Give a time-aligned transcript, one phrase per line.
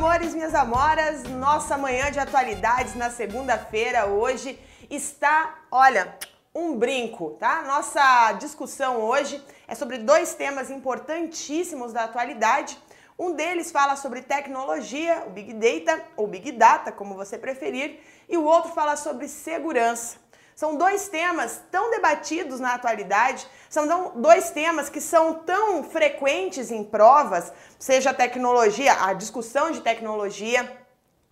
[0.00, 4.58] amores, minhas amoras, nossa manhã de atualidades na segunda-feira hoje
[4.88, 6.16] está, olha,
[6.54, 7.60] um brinco, tá?
[7.64, 12.78] Nossa discussão hoje é sobre dois temas importantíssimos da atualidade.
[13.18, 18.38] Um deles fala sobre tecnologia, o Big Data ou Big Data, como você preferir, e
[18.38, 20.16] o outro fala sobre segurança.
[20.60, 26.84] São dois temas tão debatidos na atualidade, são dois temas que são tão frequentes em
[26.84, 30.70] provas, seja a tecnologia, a discussão de tecnologia,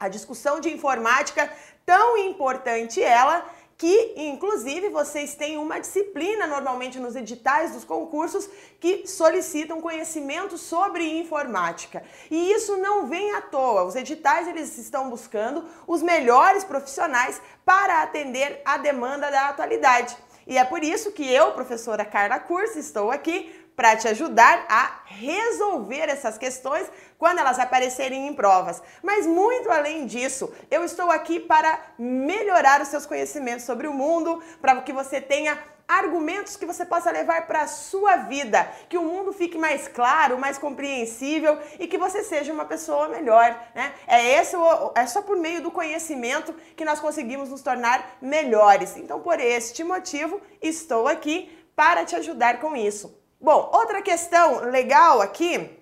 [0.00, 1.52] a discussão de informática,
[1.84, 3.44] tão importante ela
[3.78, 11.20] que inclusive vocês têm uma disciplina normalmente nos editais dos concursos que solicitam conhecimento sobre
[11.20, 12.02] informática.
[12.28, 13.84] E isso não vem à toa.
[13.84, 20.16] Os editais eles estão buscando os melhores profissionais para atender a demanda da atualidade.
[20.44, 25.02] E é por isso que eu, professora Carla Curso, estou aqui para te ajudar a
[25.04, 28.82] resolver essas questões quando elas aparecerem em provas.
[29.04, 34.42] Mas muito além disso, eu estou aqui para melhorar os seus conhecimentos sobre o mundo,
[34.60, 39.04] para que você tenha argumentos que você possa levar para a sua vida, que o
[39.04, 43.94] mundo fique mais claro, mais compreensível e que você seja uma pessoa melhor, né?
[44.08, 44.56] É esse
[44.96, 48.96] é só por meio do conhecimento que nós conseguimos nos tornar melhores.
[48.96, 53.16] Então, por este motivo, estou aqui para te ajudar com isso.
[53.40, 55.78] Bom, outra questão legal aqui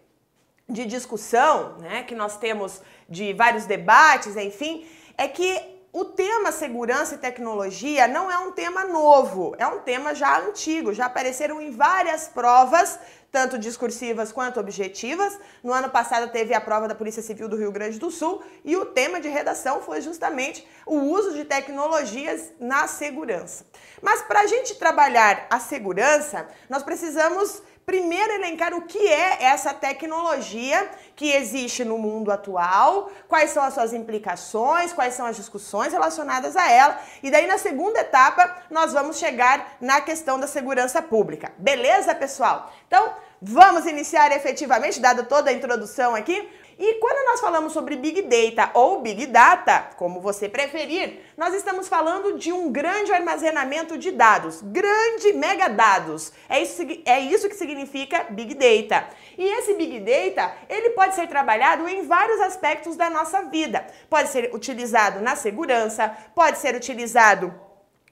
[0.69, 7.15] de discussão, né, que nós temos de vários debates, enfim, é que o tema segurança
[7.15, 11.71] e tecnologia não é um tema novo, é um tema já antigo, já apareceram em
[11.71, 12.99] várias provas,
[13.33, 15.39] tanto discursivas quanto objetivas.
[15.65, 18.77] No ano passado teve a prova da Polícia Civil do Rio Grande do Sul e
[18.77, 23.65] o tema de redação foi justamente o uso de tecnologias na segurança.
[24.03, 29.73] Mas para a gente trabalhar a segurança, nós precisamos primeiro elencar o que é essa
[29.73, 35.93] tecnologia que existe no mundo atual, quais são as suas implicações, quais são as discussões
[35.93, 41.01] relacionadas a ela, e daí na segunda etapa nós vamos chegar na questão da segurança
[41.01, 41.53] pública.
[41.59, 42.73] Beleza, pessoal?
[42.89, 48.21] Então, vamos iniciar efetivamente, dada toda a introdução aqui, e quando nós falamos sobre Big
[48.23, 54.11] Data ou Big Data, como você preferir, nós estamos falando de um grande armazenamento de
[54.11, 56.33] dados, grande mega dados.
[56.49, 59.09] É isso, é isso que significa Big Data.
[59.39, 63.87] E esse Big Data, ele pode ser trabalhado em vários aspectos da nossa vida.
[64.11, 67.55] Pode ser utilizado na segurança, pode ser utilizado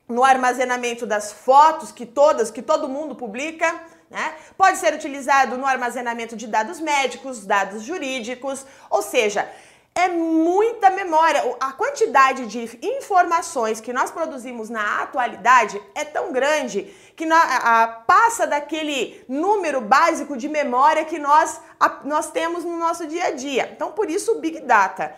[0.08, 3.78] no armazenamento das fotos que todas, que todo mundo publica,
[4.10, 4.34] né?
[4.56, 9.48] Pode ser utilizado no armazenamento de dados médicos, dados jurídicos, ou seja,
[9.94, 11.56] é muita memória.
[11.60, 17.86] A quantidade de informações que nós produzimos na atualidade é tão grande que na, a,
[17.86, 23.30] passa daquele número básico de memória que nós, a, nós temos no nosso dia a
[23.30, 23.70] dia.
[23.72, 25.14] Então, por isso, o Big Data.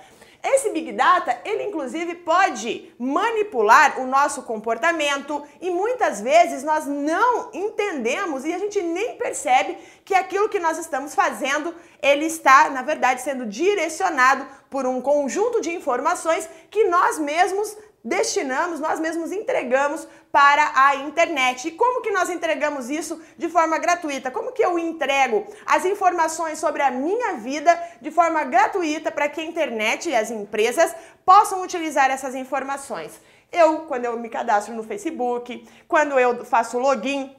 [0.49, 7.51] Esse Big Data, ele inclusive pode manipular o nosso comportamento e muitas vezes nós não
[7.53, 12.83] entendemos e a gente nem percebe que aquilo que nós estamos fazendo, ele está, na
[12.83, 20.07] verdade, sendo direcionado por um conjunto de informações que nós mesmos destinamos, nós mesmos entregamos
[20.31, 21.67] para a internet.
[21.67, 24.31] E como que nós entregamos isso de forma gratuita?
[24.31, 29.41] Como que eu entrego as informações sobre a minha vida de forma gratuita para que
[29.41, 30.95] a internet e as empresas
[31.25, 33.21] possam utilizar essas informações?
[33.51, 37.35] Eu, quando eu me cadastro no Facebook, quando eu faço login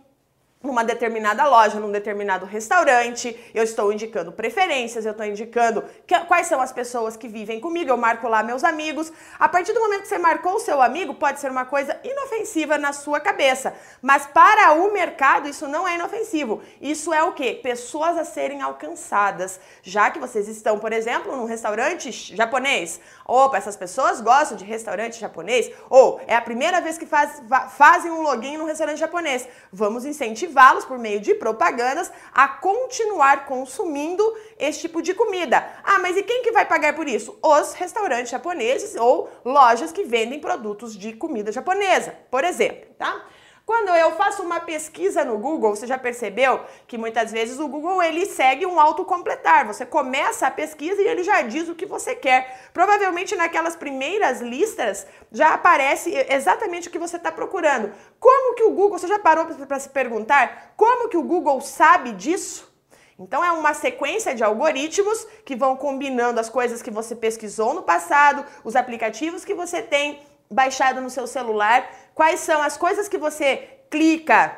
[0.62, 6.47] numa determinada loja, num determinado restaurante, eu estou indicando preferências, eu estou indicando que, quais
[6.47, 9.12] são as pessoas que vivem comigo, eu marco lá meus amigos.
[9.38, 12.78] A partir do momento que você marcou o seu amigo, pode ser uma coisa inofensiva
[12.78, 16.62] na sua cabeça, mas para o mercado isso não é inofensivo.
[16.81, 17.56] Isso é o que?
[17.56, 19.59] Pessoas a serem alcançadas.
[19.84, 25.20] Já que vocês estão, por exemplo, num restaurante japonês, opa, essas pessoas gostam de restaurante
[25.20, 27.42] japonês, ou é a primeira vez que faz,
[27.76, 34.24] fazem um login no restaurante japonês, vamos incentivá-los por meio de propagandas a continuar consumindo
[34.58, 35.68] esse tipo de comida.
[35.84, 37.38] Ah, mas e quem que vai pagar por isso?
[37.41, 43.26] Os restaurantes japoneses ou lojas que vendem produtos de comida japonesa, por exemplo, tá?
[43.67, 48.02] Quando eu faço uma pesquisa no Google, você já percebeu que muitas vezes o Google
[48.02, 49.67] ele segue um autocompletar.
[49.67, 52.69] Você começa a pesquisa e ele já diz o que você quer.
[52.72, 57.91] Provavelmente naquelas primeiras listas já aparece exatamente o que você está procurando.
[58.22, 62.13] Como que o Google, você já parou para se perguntar como que o Google sabe
[62.13, 62.73] disso?
[63.20, 67.84] Então é uma sequência de algoritmos que vão combinando as coisas que você pesquisou no
[67.84, 73.17] passado, os aplicativos que você tem baixado no seu celular, quais são as coisas que
[73.17, 74.58] você clica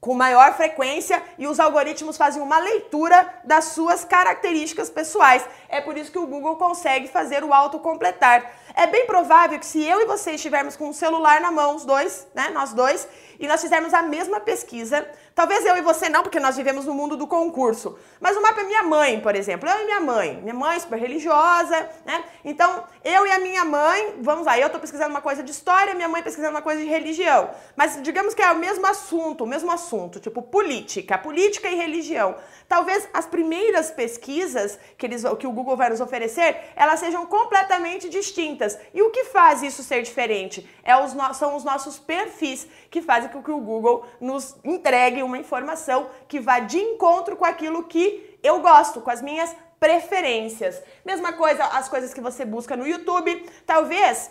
[0.00, 5.44] com maior frequência e os algoritmos fazem uma leitura das suas características pessoais.
[5.68, 8.52] É por isso que o Google consegue fazer o autocompletar.
[8.74, 11.84] É bem provável que se eu e você estivermos com um celular na mão, os
[11.84, 13.08] dois, né, nós dois,
[13.38, 15.08] e nós fizermos a mesma pesquisa,
[15.38, 18.60] talvez eu e você não, porque nós vivemos no mundo do concurso, mas o mapa
[18.60, 22.24] é minha mãe, por exemplo, eu e minha mãe, minha mãe super religiosa, né?
[22.44, 25.94] Então, eu e a minha mãe, vamos lá, eu estou pesquisando uma coisa de história,
[25.94, 29.46] minha mãe pesquisando uma coisa de religião, mas digamos que é o mesmo assunto, o
[29.46, 32.34] mesmo assunto, tipo política, política e religião.
[32.68, 38.08] Talvez as primeiras pesquisas que, eles, que o Google vai nos oferecer, elas sejam completamente
[38.10, 38.76] distintas.
[38.92, 40.68] E o que faz isso ser diferente?
[40.82, 45.38] É os são os nossos perfis que fazem com que o Google nos entregue uma
[45.38, 50.82] informação que vá de encontro com aquilo que eu gosto, com as minhas preferências.
[51.04, 53.46] Mesma coisa, as coisas que você busca no YouTube.
[53.64, 54.30] Talvez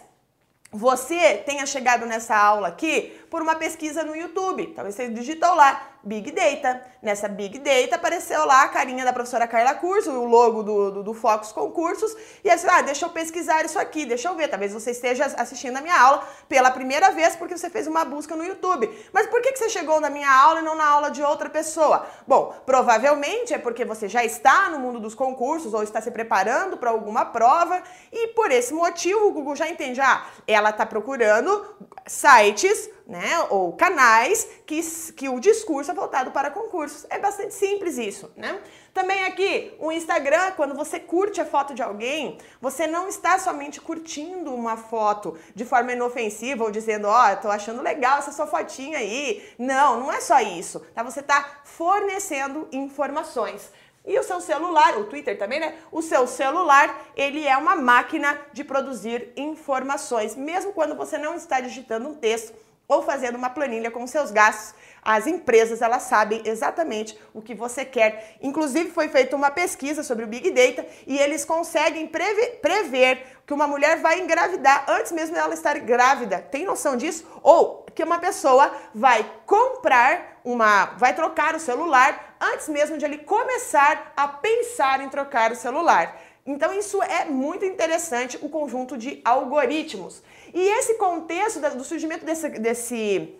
[0.72, 4.68] você tenha chegado nessa aula aqui por uma pesquisa no YouTube.
[4.76, 6.82] Talvez você digitou lá Big Data.
[7.02, 11.04] Nessa Big Data apareceu lá a carinha da professora Carla Curso, o logo do, do,
[11.04, 14.48] do Focus Concursos, e assim, ah, deixa eu pesquisar isso aqui, deixa eu ver.
[14.48, 18.36] Talvez você esteja assistindo a minha aula pela primeira vez porque você fez uma busca
[18.36, 18.90] no YouTube.
[19.12, 21.50] Mas por que, que você chegou na minha aula e não na aula de outra
[21.50, 22.08] pessoa?
[22.26, 26.78] Bom, provavelmente é porque você já está no mundo dos concursos ou está se preparando
[26.78, 31.76] para alguma prova e por esse motivo o Google já entende, ah, ela está procurando
[32.06, 34.82] sites né, ou canais que,
[35.16, 37.06] que o discurso é voltado para concursos.
[37.10, 38.60] É bastante simples isso, né?
[38.94, 43.80] Também aqui, o Instagram, quando você curte a foto de alguém, você não está somente
[43.80, 48.48] curtindo uma foto de forma inofensiva ou dizendo, ó, oh, tô achando legal essa sua
[48.48, 49.48] fotinha aí.
[49.58, 51.02] Não, não é só isso, tá?
[51.04, 53.72] Você está fornecendo informações.
[54.06, 55.76] E o seu celular, o Twitter também, né?
[55.92, 61.62] O seu celular, ele é uma máquina de produzir informações, mesmo quando você não está
[61.62, 64.74] digitando um texto ou fazendo uma planilha com seus gastos.
[65.02, 68.38] As empresas, elas sabem exatamente o que você quer.
[68.42, 73.54] Inclusive, foi feita uma pesquisa sobre o Big Data e eles conseguem prever, prever que
[73.54, 76.40] uma mulher vai engravidar antes mesmo dela estar grávida.
[76.40, 77.26] Tem noção disso?
[77.42, 83.18] Ou que uma pessoa vai comprar uma, vai trocar o celular antes mesmo de ele
[83.18, 86.16] começar a pensar em trocar o celular.
[86.48, 90.24] Então isso é muito interessante, o conjunto de algoritmos.
[90.54, 93.36] E esse contexto do surgimento desse, desse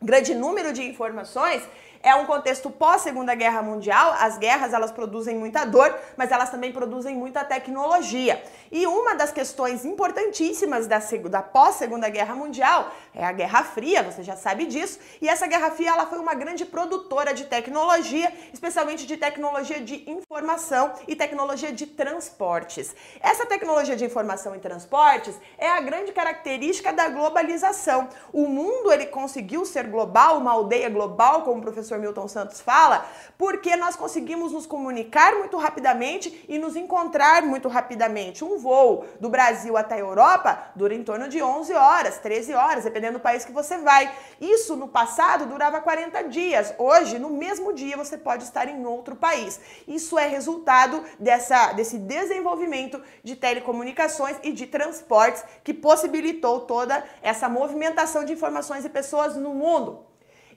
[0.00, 1.62] grande número de informações
[2.02, 4.14] é um contexto pós Segunda Guerra Mundial.
[4.20, 8.42] As guerras elas produzem muita dor, mas elas também produzem muita tecnologia.
[8.70, 14.02] E uma das questões importantíssimas da, da pós Segunda Guerra Mundial é a Guerra Fria,
[14.02, 14.98] você já sabe disso.
[15.22, 20.08] E essa Guerra Fria ela foi uma grande produtora de tecnologia, especialmente de tecnologia de
[20.08, 22.94] informação e tecnologia de transportes.
[23.20, 28.08] Essa tecnologia de informação e transportes é a grande característica da globalização.
[28.32, 33.06] O mundo ele conseguiu ser global, uma aldeia global, como o professor Milton Santos fala,
[33.38, 38.44] porque nós conseguimos nos comunicar muito rapidamente e nos encontrar muito rapidamente.
[38.44, 42.84] Um voo do Brasil até a Europa dura em torno de 11 horas, 13 horas,
[42.84, 44.12] dependendo do país que você vai.
[44.40, 46.74] Isso no passado durava 40 dias.
[46.78, 49.60] Hoje, no mesmo dia, você pode estar em outro país.
[49.86, 57.48] Isso é resultado dessa, desse desenvolvimento de telecomunicações e de transportes que possibilitou toda essa
[57.48, 60.06] movimentação de informações e pessoas no mundo.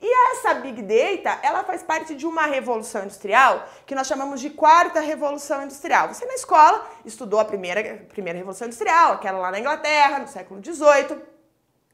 [0.02, 4.50] E essa Big Data, ela faz parte de uma revolução industrial que nós chamamos de
[4.50, 6.08] quarta revolução industrial.
[6.08, 10.64] Você na escola estudou a primeira, primeira revolução industrial, aquela lá na Inglaterra, no século
[10.64, 11.39] XVIII.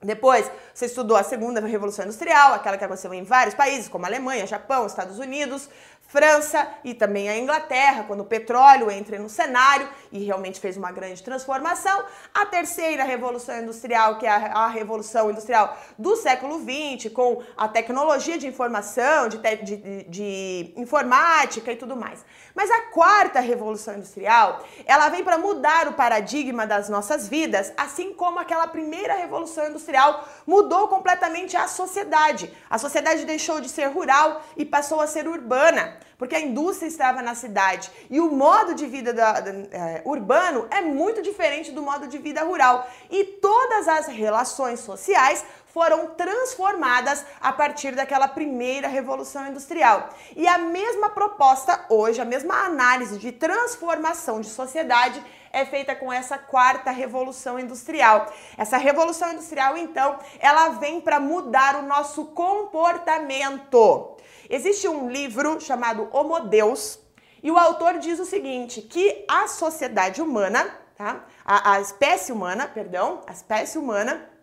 [0.06, 4.46] Depois, você estudou a segunda revolução industrial, aquela que aconteceu em vários países, como Alemanha,
[4.46, 5.70] Japão, Estados Unidos.
[6.08, 10.92] França e também a Inglaterra, quando o petróleo entra no cenário e realmente fez uma
[10.92, 12.06] grande transformação.
[12.34, 18.38] A terceira revolução industrial, que é a, revolução industrial do século XX, com a tecnologia
[18.38, 22.24] de informação, de, de, de informática e tudo mais.
[22.56, 28.14] Mas a quarta revolução industrial, ela vem para mudar o paradigma das nossas vidas, assim
[28.14, 32.52] como aquela primeira revolução industrial mudou completamente a sociedade.
[32.70, 37.22] A sociedade deixou de ser rural e passou a ser urbana porque a indústria estava
[37.22, 41.82] na cidade e o modo de vida da, da, é, urbano é muito diferente do
[41.82, 42.90] modo de vida rural.
[43.10, 45.44] E todas as relações sociais
[45.76, 50.10] foram transformadas a partir daquela primeira revolução industrial.
[50.34, 56.14] E a mesma proposta hoje, a mesma análise de transformação de sociedade é feita com
[56.14, 58.32] essa quarta revolução industrial.
[58.58, 64.16] Essa revolução industrial, então, ela vem para mudar o nosso comportamento.
[64.50, 67.00] Existe um livro chamado Homo Deus
[67.44, 71.26] e o autor diz o seguinte, que a sociedade humana, tá?
[71.44, 74.35] a, a espécie humana, perdão, a espécie humana,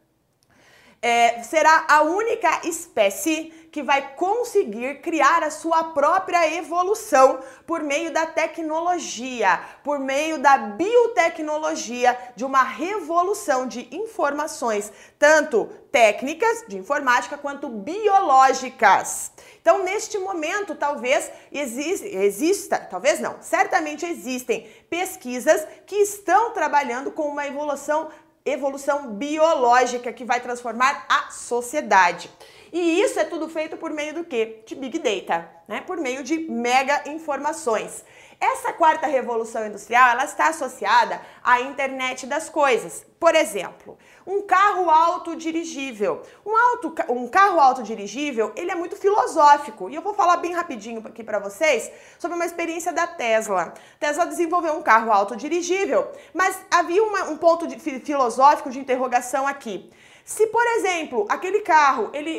[1.02, 8.12] é, será a única espécie que vai conseguir criar a sua própria evolução por meio
[8.12, 17.38] da tecnologia, por meio da biotecnologia, de uma revolução de informações, tanto técnicas de informática
[17.38, 19.32] quanto biológicas.
[19.60, 27.22] Então, neste momento, talvez exista, exista, talvez não, certamente existem pesquisas que estão trabalhando com
[27.22, 28.10] uma evolução
[28.44, 32.30] evolução biológica que vai transformar a sociedade.
[32.72, 34.62] E isso é tudo feito por meio do quê?
[34.66, 35.82] De Big Data, né?
[35.82, 38.02] Por meio de mega informações.
[38.40, 43.06] Essa quarta revolução industrial, ela está associada à internet das coisas.
[43.20, 43.96] Por exemplo,
[44.26, 46.22] um carro autodirigível.
[46.44, 49.88] Um, auto, um carro autodirigível, ele é muito filosófico.
[49.90, 53.74] E eu vou falar bem rapidinho aqui para vocês sobre uma experiência da Tesla.
[53.98, 59.90] Tesla desenvolveu um carro autodirigível, mas havia uma, um ponto de, filosófico de interrogação aqui.
[60.24, 62.30] Se, por exemplo, aquele carro ele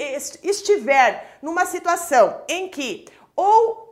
[0.42, 3.83] estiver numa situação em que ou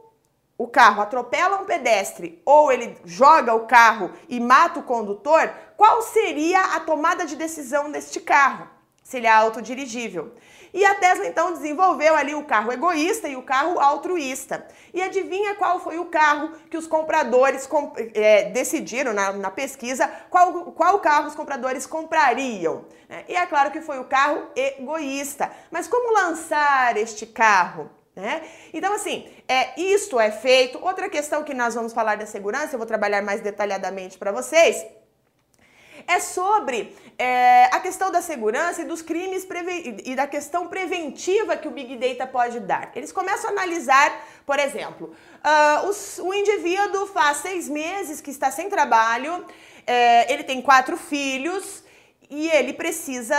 [0.61, 6.03] o carro atropela um pedestre ou ele joga o carro e mata o condutor, qual
[6.03, 8.67] seria a tomada de decisão deste carro?
[9.01, 10.35] Se ele é autodirigível.
[10.71, 14.67] E a Tesla então desenvolveu ali o carro egoísta e o carro altruísta.
[14.93, 17.67] E adivinha qual foi o carro que os compradores
[18.13, 22.85] é, decidiram na, na, pesquisa qual, qual carro os compradores comprariam?
[23.09, 25.51] É, e é claro que foi o carro egoísta.
[25.71, 27.89] Mas como lançar este carro?
[28.15, 28.43] Né?
[28.73, 30.77] Então, assim, é, isto é feito.
[30.81, 34.85] Outra questão que nós vamos falar da segurança, eu vou trabalhar mais detalhadamente para vocês,
[36.07, 39.47] é sobre é, a questão da segurança e dos crimes
[40.03, 42.91] e da questão preventiva que o Big Data pode dar.
[42.95, 45.15] Eles começam a analisar, por exemplo,
[45.45, 49.45] uh, os, o indivíduo faz seis meses que está sem trabalho,
[49.85, 51.80] é, ele tem quatro filhos
[52.31, 53.35] e ele precisa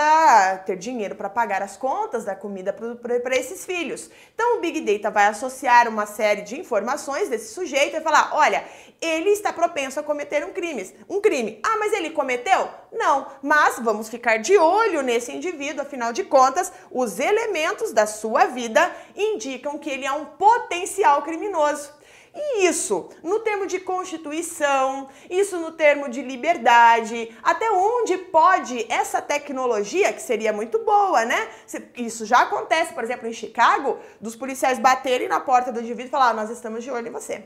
[0.66, 4.10] ter dinheiro para pagar as contas da comida para esses filhos.
[4.34, 8.62] Então o Big Data vai associar uma série de informações desse sujeito e falar: olha,
[9.00, 10.94] ele está propenso a cometer um crime.
[11.08, 11.58] Um crime.
[11.62, 12.68] Ah, mas ele cometeu?
[12.92, 13.28] Não.
[13.40, 18.94] Mas vamos ficar de olho nesse indivíduo, afinal de contas, os elementos da sua vida
[19.16, 22.01] indicam que ele é um potencial criminoso.
[22.34, 29.20] E isso no termo de constituição, isso no termo de liberdade, até onde pode essa
[29.20, 31.48] tecnologia, que seria muito boa, né?
[31.94, 36.10] Isso já acontece, por exemplo, em Chicago, dos policiais baterem na porta do indivíduo e
[36.10, 37.44] falar: ah, nós estamos de olho em você.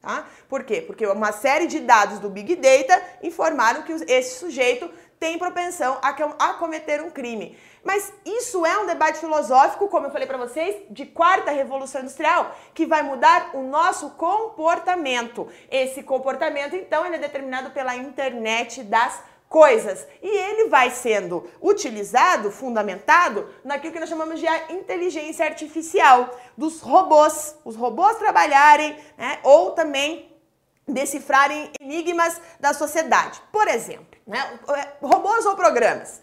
[0.00, 0.28] Tá?
[0.48, 0.80] Por quê?
[0.80, 6.54] Porque uma série de dados do Big Data informaram que esse sujeito tem propensão a
[6.54, 7.58] cometer um crime.
[7.82, 12.54] Mas isso é um debate filosófico, como eu falei para vocês, de quarta revolução industrial,
[12.74, 15.48] que vai mudar o nosso comportamento.
[15.70, 20.06] Esse comportamento, então, ele é determinado pela internet das coisas.
[20.22, 27.56] E ele vai sendo utilizado, fundamentado, naquilo que nós chamamos de inteligência artificial, dos robôs.
[27.64, 30.28] Os robôs trabalharem, né, ou também
[30.86, 33.40] decifrarem enigmas da sociedade.
[33.52, 34.58] Por exemplo, né,
[35.02, 36.20] robôs ou programas.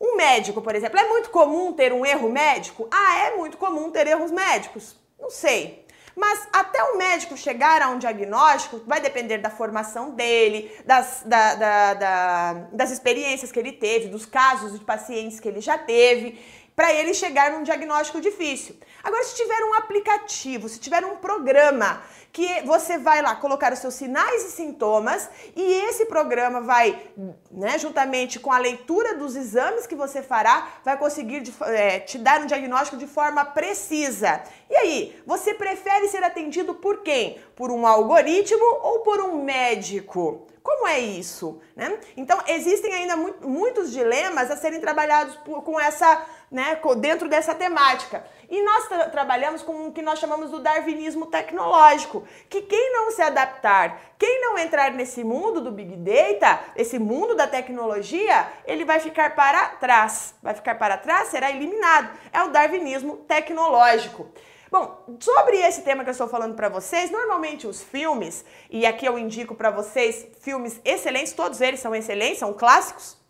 [0.00, 2.88] Um médico, por exemplo, é muito comum ter um erro médico?
[2.90, 4.96] Ah, é muito comum ter erros médicos?
[5.18, 5.84] Não sei.
[6.16, 11.54] Mas até o médico chegar a um diagnóstico, vai depender da formação dele, das, da,
[11.54, 16.38] da, da, das experiências que ele teve, dos casos de pacientes que ele já teve
[16.74, 18.76] para ele chegar num diagnóstico difícil.
[19.02, 22.02] Agora, se tiver um aplicativo, se tiver um programa
[22.32, 27.00] que você vai lá colocar os seus sinais e sintomas e esse programa vai,
[27.48, 32.40] né, juntamente com a leitura dos exames que você fará, vai conseguir é, te dar
[32.40, 34.42] um diagnóstico de forma precisa.
[34.68, 37.38] E aí, você prefere ser atendido por quem?
[37.54, 40.48] Por um algoritmo ou por um médico?
[40.64, 41.60] Como é isso?
[41.76, 41.98] Né?
[42.16, 47.52] Então, existem ainda mu muitos dilemas a serem trabalhados por, com essa, né, dentro dessa
[47.52, 48.24] temática.
[48.48, 53.10] E nós tra trabalhamos com o que nós chamamos do darwinismo tecnológico, que quem não
[53.10, 58.84] se adaptar, quem não entrar nesse mundo do Big Data, esse mundo da tecnologia, ele
[58.84, 60.36] vai ficar para trás.
[60.40, 62.16] Vai ficar para trás, será eliminado.
[62.32, 64.28] É o darwinismo tecnológico.
[64.70, 69.06] Bom, sobre esse tema que eu estou falando para vocês, normalmente os filmes, e aqui
[69.06, 73.23] eu indico para vocês filmes excelentes, todos eles são excelentes, são clássicos,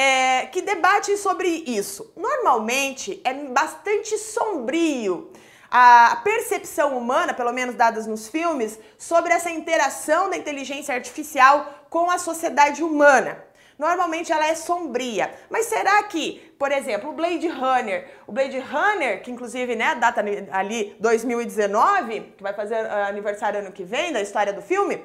[0.00, 2.10] é, que debatem sobre isso.
[2.16, 5.30] Normalmente é bastante sombrio
[5.70, 12.10] a percepção humana, pelo menos dadas nos filmes, sobre essa interação da inteligência artificial com
[12.10, 13.44] a sociedade humana
[13.78, 15.32] normalmente ela é sombria.
[15.48, 20.22] Mas será que, por exemplo, o Blade Runner, o Blade Runner, que inclusive, né, data
[20.52, 25.02] ali 2019, que vai fazer uh, aniversário ano que vem da história do filme,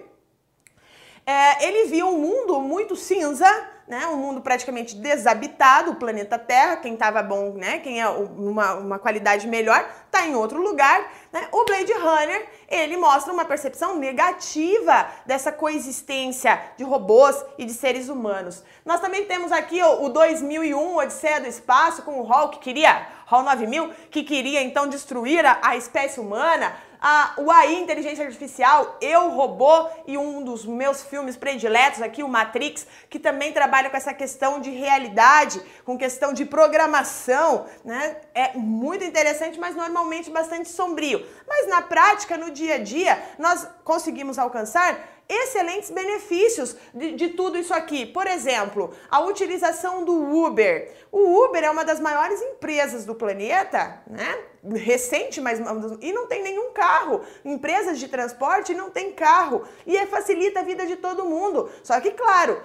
[1.25, 3.47] é, ele viu um mundo muito cinza,
[3.87, 4.07] né?
[4.07, 7.79] Um mundo praticamente desabitado, o planeta Terra, quem estava bom, né?
[7.79, 11.47] Quem é uma, uma qualidade melhor, está em outro lugar, né?
[11.51, 18.09] O Blade Runner, ele mostra uma percepção negativa dessa coexistência de robôs e de seres
[18.09, 18.63] humanos.
[18.83, 23.07] Nós também temos aqui o, o 2001, Odisseia do Espaço, com o Hall que queria,
[23.27, 26.75] Hall 9000, que queria então destruir a, a espécie humana
[27.07, 32.27] a, o AI, inteligência artificial, Eu, Robô e um dos meus filmes prediletos aqui, o
[32.27, 38.17] Matrix, que também trabalha com essa questão de realidade, com questão de programação, né?
[38.33, 41.23] É muito interessante, mas normalmente bastante sombrio.
[41.47, 44.97] Mas na prática, no dia a dia, nós conseguimos alcançar
[45.27, 48.05] excelentes benefícios de, de, tudo isso aqui.
[48.05, 50.13] Por exemplo, a utilização do
[50.45, 50.91] Uber.
[51.11, 54.37] O Uber é uma das maiores empresas do planeta, né?
[54.63, 55.59] Recente, mas
[56.01, 57.21] e não tem nenhum carro.
[57.43, 61.69] Empresas de transporte não tem carro e é, facilita a vida de todo mundo.
[61.83, 62.61] Só que, claro,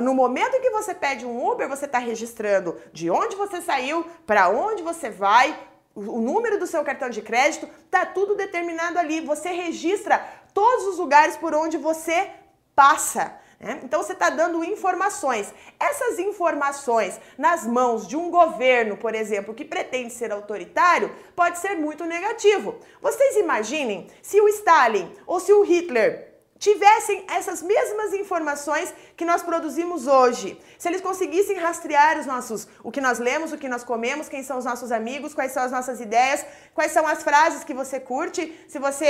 [0.00, 4.06] no momento em que você pede um Uber, você está registrando de onde você saiu,
[4.26, 5.58] para onde você vai,
[5.94, 9.20] o número do seu cartão de crédito, tá tudo determinado ali.
[9.20, 10.18] Você registra
[10.54, 12.30] todos os lugares por onde você
[12.74, 13.38] passa.
[13.60, 13.80] Né?
[13.84, 15.52] Então você está dando informações.
[15.78, 21.76] Essas informações nas mãos de um governo, por exemplo, que pretende ser autoritário, pode ser
[21.76, 22.76] muito negativo.
[23.00, 26.31] Vocês imaginem se o Stalin ou se o Hitler
[26.66, 30.48] tivessem essas mesmas informações que nós produzimos hoje.
[30.78, 34.44] Se eles conseguissem rastrear os nossos, o que nós lemos, o que nós comemos, quem
[34.44, 37.98] são os nossos amigos, quais são as nossas ideias, quais são as frases que você
[37.98, 39.08] curte, se você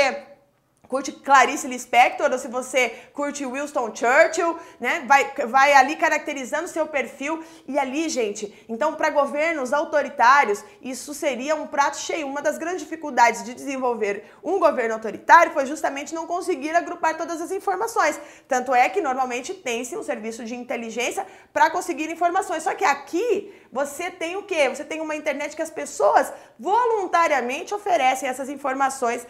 [0.92, 5.02] curte Clarice Lispector ou se você curte Winston Churchill, né?
[5.06, 8.52] Vai, vai ali caracterizando seu perfil e ali, gente.
[8.68, 12.26] Então, para governos autoritários, isso seria um prato cheio.
[12.26, 17.40] Uma das grandes dificuldades de desenvolver um governo autoritário foi justamente não conseguir agrupar todas
[17.40, 18.20] as informações.
[18.46, 22.64] Tanto é que normalmente tem-se um serviço de inteligência para conseguir informações.
[22.64, 24.68] Só que aqui você tem o quê?
[24.68, 29.26] Você tem uma internet que as pessoas voluntariamente oferecem essas informações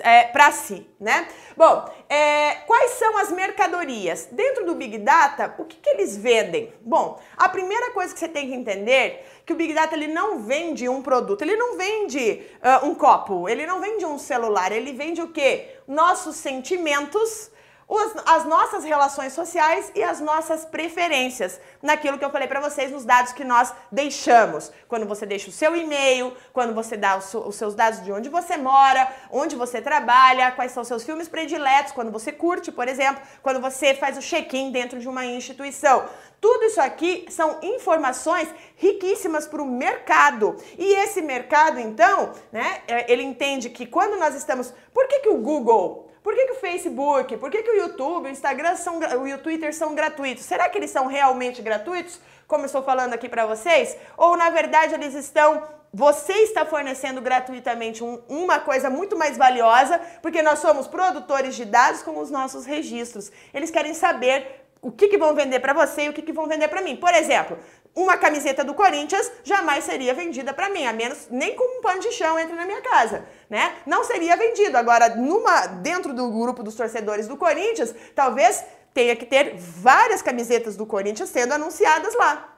[0.00, 1.26] é, para si, né?
[1.56, 4.28] Bom, é, quais são as mercadorias?
[4.30, 6.70] Dentro do Big Data, o que, que eles vendem?
[6.82, 10.08] Bom, a primeira coisa que você tem que entender é que o Big Data ele
[10.08, 14.70] não vende um produto, ele não vende uh, um copo, ele não vende um celular,
[14.70, 15.76] ele vende o quê?
[15.88, 17.50] Nossos sentimentos
[18.26, 23.04] as nossas relações sociais e as nossas preferências, naquilo que eu falei para vocês, nos
[23.04, 24.72] dados que nós deixamos.
[24.88, 28.56] Quando você deixa o seu e-mail, quando você dá os seus dados de onde você
[28.56, 33.60] mora, onde você trabalha, quais são seus filmes prediletos, quando você curte, por exemplo, quando
[33.60, 36.06] você faz o check-in dentro de uma instituição.
[36.40, 40.56] Tudo isso aqui são informações riquíssimas para o mercado.
[40.76, 44.74] E esse mercado, então, né, é, ele entende que quando nós estamos.
[44.92, 48.26] Por que, que o Google por que, que o Facebook, por que, que o YouTube,
[48.26, 50.44] o Instagram são, o Twitter são gratuitos?
[50.44, 53.96] Será que eles são realmente gratuitos, como eu estou falando aqui para vocês?
[54.16, 55.62] Ou na verdade eles estão
[55.94, 61.66] você está fornecendo gratuitamente um, uma coisa muito mais valiosa, porque nós somos produtores de
[61.66, 63.30] dados com os nossos registros.
[63.52, 66.46] Eles querem saber o que, que vão vender para você e o que, que vão
[66.46, 66.96] vender para mim.
[66.96, 67.58] Por exemplo,
[67.94, 72.00] uma camiseta do Corinthians jamais seria vendida para mim, a menos nem com um pano
[72.00, 73.74] de chão entre na minha casa, né?
[73.86, 74.78] Não seria vendido.
[74.78, 80.76] Agora, numa dentro do grupo dos torcedores do Corinthians, talvez tenha que ter várias camisetas
[80.76, 82.48] do Corinthians sendo anunciadas lá.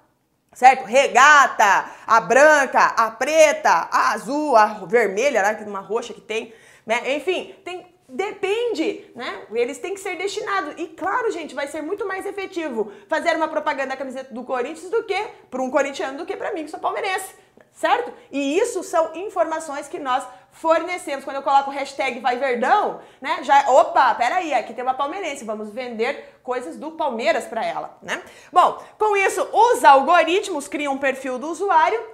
[0.52, 0.84] Certo?
[0.84, 5.64] Regata, a branca, a preta, a azul, a vermelha, né?
[5.66, 6.54] uma roxa que tem,
[6.86, 7.16] né?
[7.16, 9.46] Enfim, tem Depende, né?
[9.52, 10.74] Eles têm que ser destinados.
[10.76, 14.90] E claro, gente, vai ser muito mais efetivo fazer uma propaganda da camiseta do Corinthians
[14.90, 17.34] do que para um corintiano do que para mim que sou palmeirense,
[17.72, 18.12] certo?
[18.30, 21.24] E isso são informações que nós fornecemos.
[21.24, 23.42] Quando eu coloco hashtag Vai Verdão, né?
[23.42, 28.22] Já, opa, peraí, aqui tem uma palmeirense, vamos vender coisas do Palmeiras para ela, né?
[28.52, 32.13] Bom, com isso, os algoritmos criam um perfil do usuário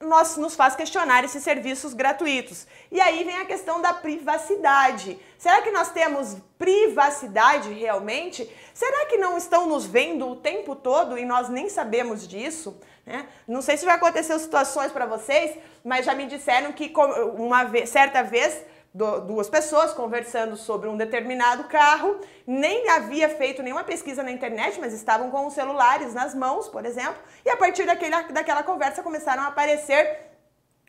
[0.00, 2.66] nós, nos faz questionar esses serviços gratuitos.
[2.90, 5.18] E aí vem a questão da privacidade.
[5.38, 8.50] Será que nós temos privacidade realmente?
[8.72, 12.80] Será que não estão nos vendo o tempo todo e nós nem sabemos disso?
[13.04, 13.26] Né?
[13.46, 16.90] Não sei se já aconteceu situações para vocês, mas já me disseram que
[17.36, 23.84] uma vez, certa vez duas pessoas conversando sobre um determinado carro, nem havia feito nenhuma
[23.84, 27.86] pesquisa na internet, mas estavam com os celulares nas mãos, por exemplo, e a partir
[27.86, 30.30] daquele, daquela conversa começaram a aparecer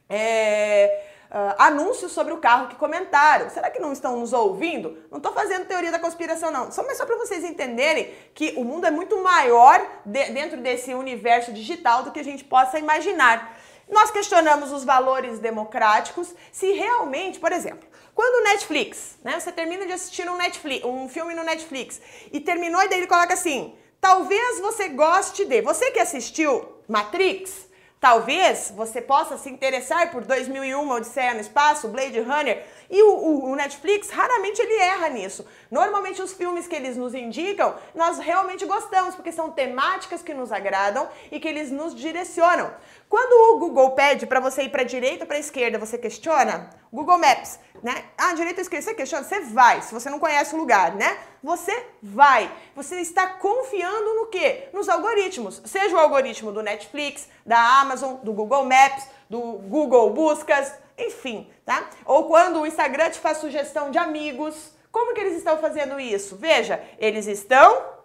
[0.09, 3.49] é, uh, anúncios sobre o carro que comentaram.
[3.49, 4.97] Será que não estão nos ouvindo?
[5.09, 6.71] Não estou fazendo teoria da conspiração, não.
[6.71, 10.93] Só, mas só para vocês entenderem que o mundo é muito maior de, dentro desse
[10.93, 13.57] universo digital do que a gente possa imaginar.
[13.89, 19.85] Nós questionamos os valores democráticos, se realmente, por exemplo, quando o Netflix, né, você termina
[19.85, 23.73] de assistir um, Netflix, um filme no Netflix e terminou e daí ele coloca assim,
[23.99, 25.61] talvez você goste de.
[25.61, 27.67] Você que assistiu Matrix,
[28.01, 32.65] talvez você possa se interessar por 2001, Odisseia no Espaço, Blade Runner.
[32.89, 35.45] E o, o, o, Netflix, raramente ele erra nisso.
[35.69, 40.51] Normalmente os filmes que eles nos indicam, nós realmente gostamos, porque são temáticas que nos
[40.51, 42.73] agradam e que eles nos direcionam.
[43.07, 46.69] Quando o Google pede para você ir para direita ou para esquerda, você questiona?
[46.91, 48.05] Google Maps, né?
[48.17, 49.23] Ah, direita ou esquerda, você questiona?
[49.23, 51.17] Você vai, se você não conhece o lugar, né?
[51.43, 52.51] Você vai.
[52.75, 54.69] Você está confiando no quê?
[54.73, 55.61] Nos algoritmos.
[55.65, 61.89] Seja o algoritmo do Netflix, da Amazon, do Google Maps, do Google Buscas, enfim, tá?
[62.05, 66.35] Ou quando o Instagram te faz sugestão de amigos, como que eles estão fazendo isso?
[66.35, 68.01] Veja, eles estão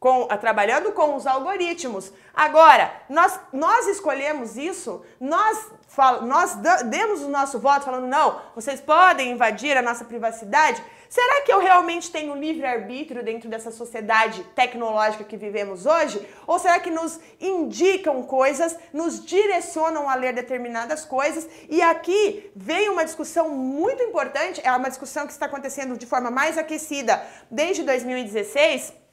[0.00, 2.12] com, trabalhando com os algoritmos.
[2.34, 6.54] Agora, nós, nós escolhemos isso, nós, fal, nós
[6.86, 10.82] demos o nosso voto falando, não, vocês podem invadir a nossa privacidade.
[11.08, 16.20] Será que eu realmente tenho livre-arbítrio dentro dessa sociedade tecnológica que vivemos hoje?
[16.46, 21.48] Ou será que nos indicam coisas, nos direcionam a ler determinadas coisas?
[21.68, 26.30] E aqui vem uma discussão muito importante, é uma discussão que está acontecendo de forma
[26.30, 29.05] mais aquecida desde 2016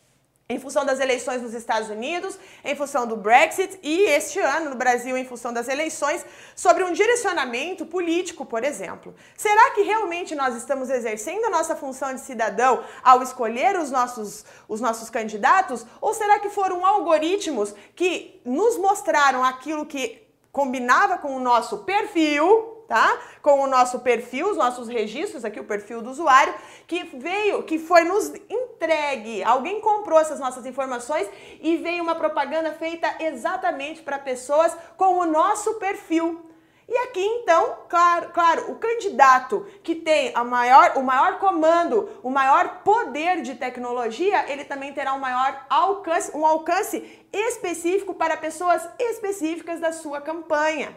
[0.50, 4.76] em função das eleições nos Estados Unidos, em função do Brexit e este ano no
[4.76, 6.26] Brasil em função das eleições,
[6.56, 9.16] sobre um direcionamento político, por exemplo.
[9.38, 14.44] Será que realmente nós estamos exercendo a nossa função de cidadão ao escolher os nossos,
[14.68, 15.86] os nossos candidatos?
[16.02, 22.73] Ou será que foram algoritmos que nos mostraram aquilo que combinava com o nosso perfil
[22.88, 23.18] tá?
[23.42, 26.54] Com o nosso perfil, os nossos registros aqui, o perfil do usuário,
[26.88, 29.44] que veio, que foi nos entregue.
[29.44, 31.28] Alguém comprou essas nossas informações
[31.62, 36.50] e veio uma propaganda feita exatamente para pessoas com o nosso perfil.
[36.88, 42.30] E aqui então, claro, claro, o candidato que tem a maior, o maior comando, o
[42.30, 48.88] maior poder de tecnologia, ele também terá um maior alcance, um alcance específico para pessoas
[49.00, 50.96] específicas da sua campanha.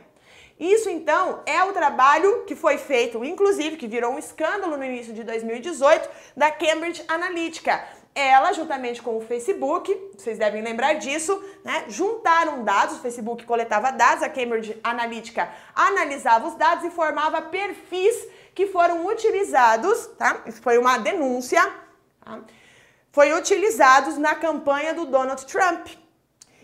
[0.58, 5.12] Isso então é o trabalho que foi feito, inclusive que virou um escândalo no início
[5.12, 7.84] de 2018, da Cambridge Analytica.
[8.14, 11.84] Ela, juntamente com o Facebook, vocês devem lembrar disso, né?
[11.88, 18.26] Juntaram dados, o Facebook coletava dados, a Cambridge Analytica analisava os dados e formava perfis
[18.54, 20.42] que foram utilizados, tá?
[20.46, 21.62] Isso foi uma denúncia,
[22.24, 22.40] tá?
[23.12, 25.86] Foi utilizados na campanha do Donald Trump.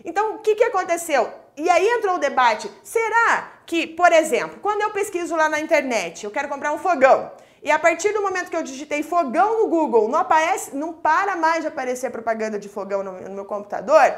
[0.03, 1.31] Então, o que, que aconteceu?
[1.55, 6.23] E aí entrou o debate: será que, por exemplo, quando eu pesquiso lá na internet,
[6.23, 9.67] eu quero comprar um fogão, e a partir do momento que eu digitei fogão no
[9.69, 14.13] Google, não aparece, não para mais de aparecer propaganda de fogão no, no meu computador,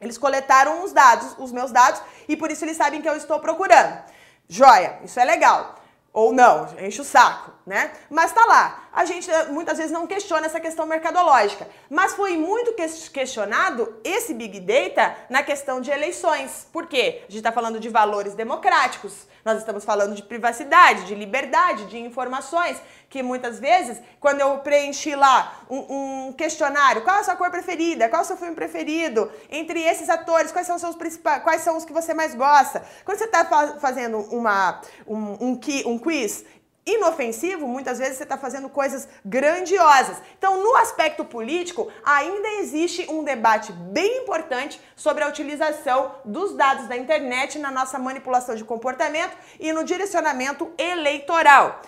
[0.00, 3.38] eles coletaram os dados, os meus dados, e por isso eles sabem que eu estou
[3.38, 4.02] procurando.
[4.48, 5.76] Joia, isso é legal.
[6.12, 7.92] Ou não, enche o saco, né?
[8.10, 8.81] Mas tá lá.
[8.92, 11.66] A gente eh, muitas vezes não questiona essa questão mercadológica.
[11.88, 12.74] Mas foi muito
[13.10, 16.66] questionado esse Big Data na questão de eleições.
[16.70, 17.20] Por quê?
[17.20, 19.26] A gente está falando de valores democráticos.
[19.44, 22.76] Nós estamos falando de privacidade, de liberdade, de informações,
[23.08, 28.08] que muitas vezes, quando eu preenchi lá um, um questionário, qual a sua cor preferida,
[28.08, 31.62] qual é o seu filme preferido, entre esses atores, quais são os seus principais, quais
[31.62, 32.84] são os que você mais gosta.
[33.04, 33.44] Quando você está
[33.80, 36.44] fazendo uma, um, um, um quiz
[36.84, 40.20] inofensivo, muitas vezes você está fazendo coisas grandiosas.
[40.36, 46.88] Então, no aspecto político, ainda existe um debate bem importante sobre a utilização dos dados
[46.88, 51.80] da internet na nossa manipulação de comportamento e no direcionamento eleitoral.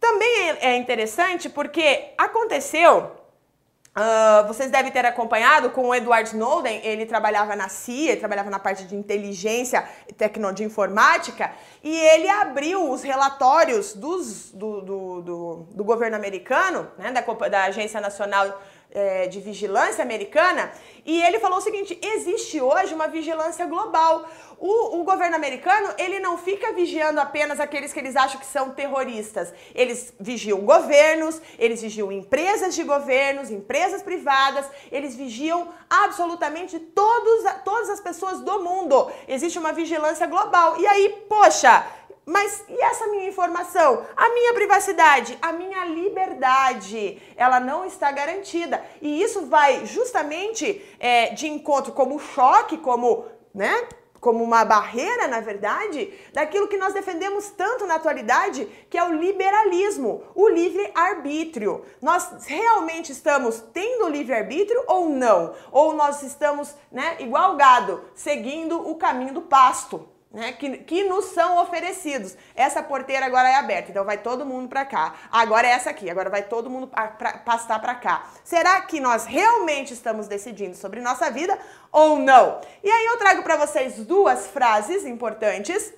[0.00, 3.19] Também é interessante porque aconteceu
[3.90, 8.60] Uh, vocês devem ter acompanhado com o Edward Snowden, ele trabalhava na CIA, trabalhava na
[8.60, 9.82] parte de inteligência
[10.16, 11.50] tecno, de informática,
[11.82, 17.64] e ele abriu os relatórios dos, do, do, do, do governo americano, né, da, da
[17.64, 20.72] Agência Nacional é, de Vigilância Americana,
[21.04, 24.28] e ele falou o seguinte: existe hoje uma vigilância global.
[24.58, 28.70] O, o, governo americano ele não fica vigiando apenas aqueles que eles acham que são
[28.70, 29.54] terroristas.
[29.74, 37.88] Eles vigiam governos, eles vigiam empresas de governos, empresas privadas, eles vigiam absolutamente todos, todas
[37.88, 39.10] as pessoas do mundo.
[39.26, 40.78] Existe uma vigilância global.
[40.78, 41.86] E aí, poxa,
[42.30, 44.06] mas e essa minha informação?
[44.16, 48.80] A minha privacidade, a minha liberdade, ela não está garantida.
[49.02, 53.88] E isso vai justamente é, de encontro como choque, como, né?
[54.20, 59.12] Como uma barreira, na verdade, daquilo que nós defendemos tanto na atualidade, que é o
[59.12, 61.84] liberalismo, o livre-arbítrio.
[62.00, 65.52] Nós realmente estamos tendo livre-arbítrio ou não?
[65.72, 70.08] Ou nós estamos, né, igual gado, seguindo o caminho do pasto?
[70.32, 72.36] Né, que, que nos são oferecidos.
[72.54, 75.14] Essa porteira agora é aberta, então vai todo mundo para cá.
[75.30, 78.30] Agora é essa aqui, agora vai todo mundo pra, pra, passar para cá.
[78.44, 81.58] Será que nós realmente estamos decidindo sobre nossa vida
[81.90, 82.60] ou não?
[82.82, 85.92] E aí eu trago para vocês duas frases importantes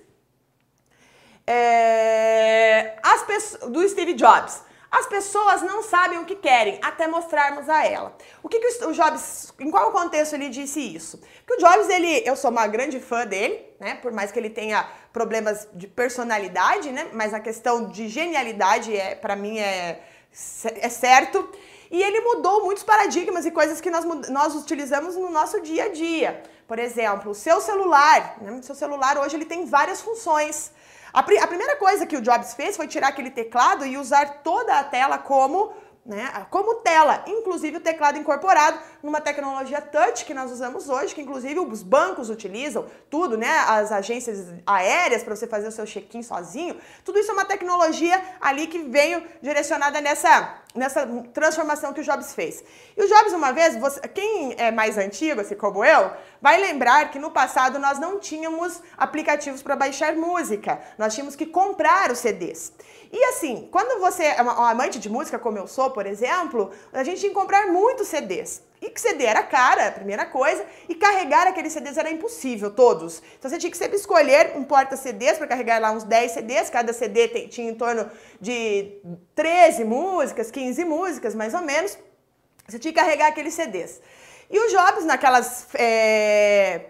[1.46, 4.62] é, as pessoas, do Steve Jobs.
[4.92, 8.14] As pessoas não sabem o que querem até mostrarmos a ela.
[8.42, 11.18] O que, que o Jobs, em qual contexto ele disse isso?
[11.46, 13.94] Que o Jobs, ele, eu sou uma grande fã dele, né?
[13.94, 17.08] Por mais que ele tenha problemas de personalidade, né?
[17.14, 19.98] Mas a questão de genialidade é, para mim, é,
[20.76, 21.48] é certo.
[21.90, 25.88] E ele mudou muitos paradigmas e coisas que nós, nós utilizamos no nosso dia a
[25.88, 26.42] dia.
[26.68, 28.52] Por exemplo, o seu celular, né?
[28.52, 30.70] O seu celular hoje ele tem várias funções.
[31.12, 34.78] A, a primeira coisa que o Jobs fez foi tirar aquele teclado e usar toda
[34.78, 35.72] a tela como
[36.04, 41.20] né, como tela, inclusive o teclado incorporado numa tecnologia touch que nós usamos hoje, que
[41.20, 46.22] inclusive os bancos utilizam, tudo, né, as agências aéreas para você fazer o seu check-in
[46.22, 52.04] sozinho, tudo isso é uma tecnologia ali que veio direcionada nessa nessa transformação que o
[52.04, 52.64] Jobs fez.
[52.96, 57.10] E o Jobs, uma vez, você, quem é mais antigo, assim como eu, vai lembrar
[57.10, 62.18] que no passado nós não tínhamos aplicativos para baixar música, nós tínhamos que comprar os
[62.18, 62.72] CDs.
[63.12, 67.04] E assim, quando você é um amante de música, como eu sou, por exemplo, a
[67.04, 68.62] gente tinha que comprar muitos CDs.
[68.80, 73.22] E que CD era cara, a primeira coisa, e carregar aqueles CDs era impossível, todos.
[73.38, 76.92] Então você tinha que sempre escolher um porta-CDs para carregar lá uns 10 CDs, cada
[76.94, 78.94] CD tinha em torno de
[79.34, 81.98] 13 músicas, 15 músicas, mais ou menos.
[82.66, 84.00] Você tinha que carregar aqueles CDs.
[84.50, 86.86] E o Jobs, naquelas é,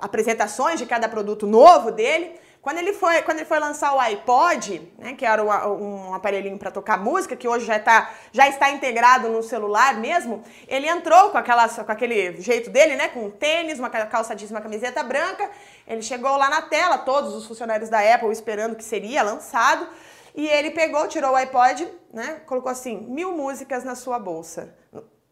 [0.00, 4.92] apresentações de cada produto novo dele, quando ele foi, quando ele foi lançar o iPod,
[4.98, 8.72] né, que era um, um aparelhinho para tocar música, que hoje já, tá, já está
[8.72, 13.30] integrado no celular mesmo, ele entrou com, aquela, com aquele jeito dele, né, com um
[13.30, 15.48] tênis, uma calça jeans, uma camiseta branca.
[15.86, 19.86] Ele chegou lá na tela, todos os funcionários da Apple esperando que seria lançado.
[20.34, 24.74] E ele pegou, tirou o iPod, né, colocou assim, mil músicas na sua bolsa,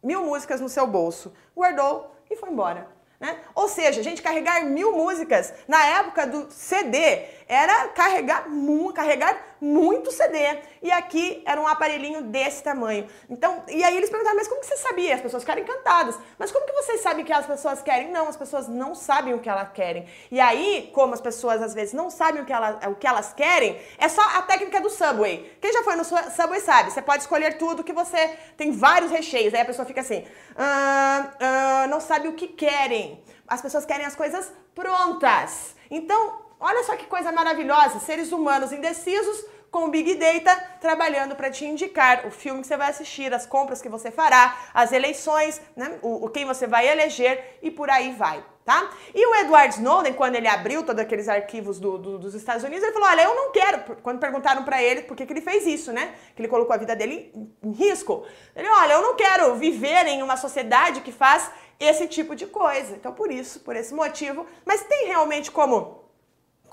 [0.01, 2.94] mil músicas no seu bolso, guardou e foi embora.
[3.21, 3.37] Né?
[3.55, 9.55] Ou seja, a gente carregar mil músicas na época do CD era carregar, mu carregar
[9.61, 10.39] muito CD.
[10.83, 13.09] E aqui era um aparelhinho desse tamanho.
[13.31, 15.15] Então, e aí eles perguntaram, mas como que você sabia?
[15.15, 16.19] As pessoas ficaram encantadas.
[16.39, 18.11] Mas como que vocês sabem o que as pessoas querem?
[18.11, 20.07] Não, as pessoas não sabem o que elas querem.
[20.31, 23.33] E aí, como as pessoas às vezes não sabem o que, ela, o que elas
[23.33, 25.57] querem, é só a técnica do Subway.
[25.61, 29.55] Quem já foi no Subway sabe, você pode escolher tudo que você tem vários recheios.
[29.55, 30.25] Aí a pessoa fica assim,
[30.57, 33.23] ah, ah, não sabe o que querem.
[33.49, 35.75] As pessoas querem as coisas prontas.
[35.91, 41.51] Então, olha só que coisa maravilhosa, seres humanos indecisos com o Big Data trabalhando para
[41.51, 45.61] te indicar o filme que você vai assistir, as compras que você fará, as eleições,
[45.75, 48.45] né, o, o quem você vai eleger e por aí vai.
[48.65, 48.89] Tá?
[49.13, 52.83] E o Edward Snowden, quando ele abriu todos aqueles arquivos do, do, dos Estados Unidos,
[52.83, 53.97] ele falou: Olha, eu não quero.
[53.97, 56.15] Quando perguntaram para ele por que, que ele fez isso, né?
[56.35, 57.31] Que ele colocou a vida dele
[57.63, 58.25] em risco.
[58.57, 62.97] Ele: Olha, eu não quero viver em uma sociedade que faz esse tipo de coisa.
[62.97, 64.47] Então, por isso, por esse motivo.
[64.65, 66.04] Mas tem realmente como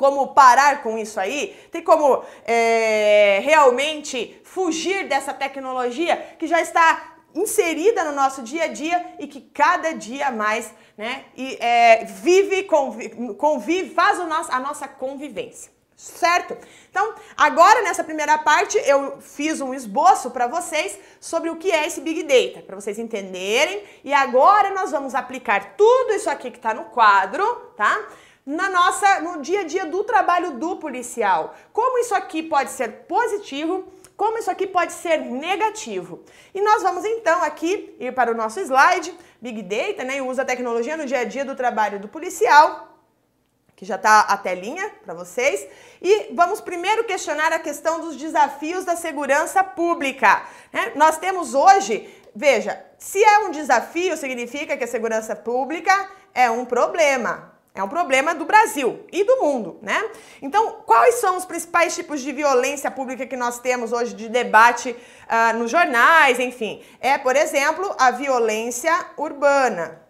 [0.01, 1.55] como parar com isso aí?
[1.71, 8.67] Tem como é, realmente fugir dessa tecnologia que já está inserida no nosso dia a
[8.67, 14.59] dia e que cada dia mais né, e, é, vive, convive, convive, faz nosso, a
[14.59, 15.71] nossa convivência.
[15.95, 16.57] Certo?
[16.89, 21.85] Então, agora nessa primeira parte eu fiz um esboço para vocês sobre o que é
[21.85, 23.83] esse Big Data, para vocês entenderem.
[24.03, 27.45] E agora nós vamos aplicar tudo isso aqui que está no quadro,
[27.77, 28.03] tá?
[28.45, 31.55] Na nossa no dia a dia do trabalho do policial.
[31.71, 36.23] Como isso aqui pode ser positivo, como isso aqui pode ser negativo.
[36.53, 40.45] E nós vamos então aqui ir para o nosso slide, Big Data, né, usa a
[40.45, 42.99] tecnologia no dia a dia do trabalho do policial,
[43.75, 45.67] que já está a telinha para vocês.
[45.99, 50.43] E vamos primeiro questionar a questão dos desafios da segurança pública.
[50.71, 50.91] Né?
[50.95, 56.63] Nós temos hoje, veja, se é um desafio, significa que a segurança pública é um
[56.63, 57.51] problema.
[57.73, 59.97] É um problema do Brasil e do mundo, né?
[60.41, 64.91] Então, quais são os principais tipos de violência pública que nós temos hoje de debate
[64.91, 66.83] uh, nos jornais, enfim?
[66.99, 70.01] É, por exemplo, a violência urbana.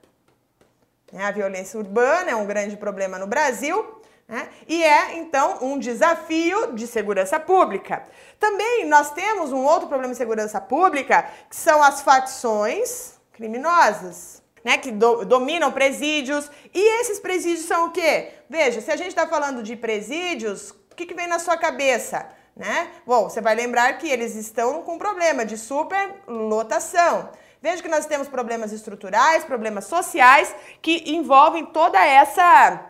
[1.13, 4.02] É, a violência urbana é um grande problema no Brasil.
[4.28, 4.50] Né?
[4.67, 8.08] E é, então, um desafio de segurança pública.
[8.39, 14.78] Também nós temos um outro problema de segurança pública, que são as facções criminosas né,
[14.78, 16.50] que do, dominam presídios.
[16.74, 18.30] E esses presídios são o quê?
[18.50, 22.28] Veja, se a gente está falando de presídios, o que, que vem na sua cabeça?
[22.56, 22.89] Né?
[23.06, 27.30] Bom, você vai lembrar que eles estão com problema de superlotação.
[27.62, 32.88] Veja que nós temos problemas estruturais, problemas sociais que envolvem toda essa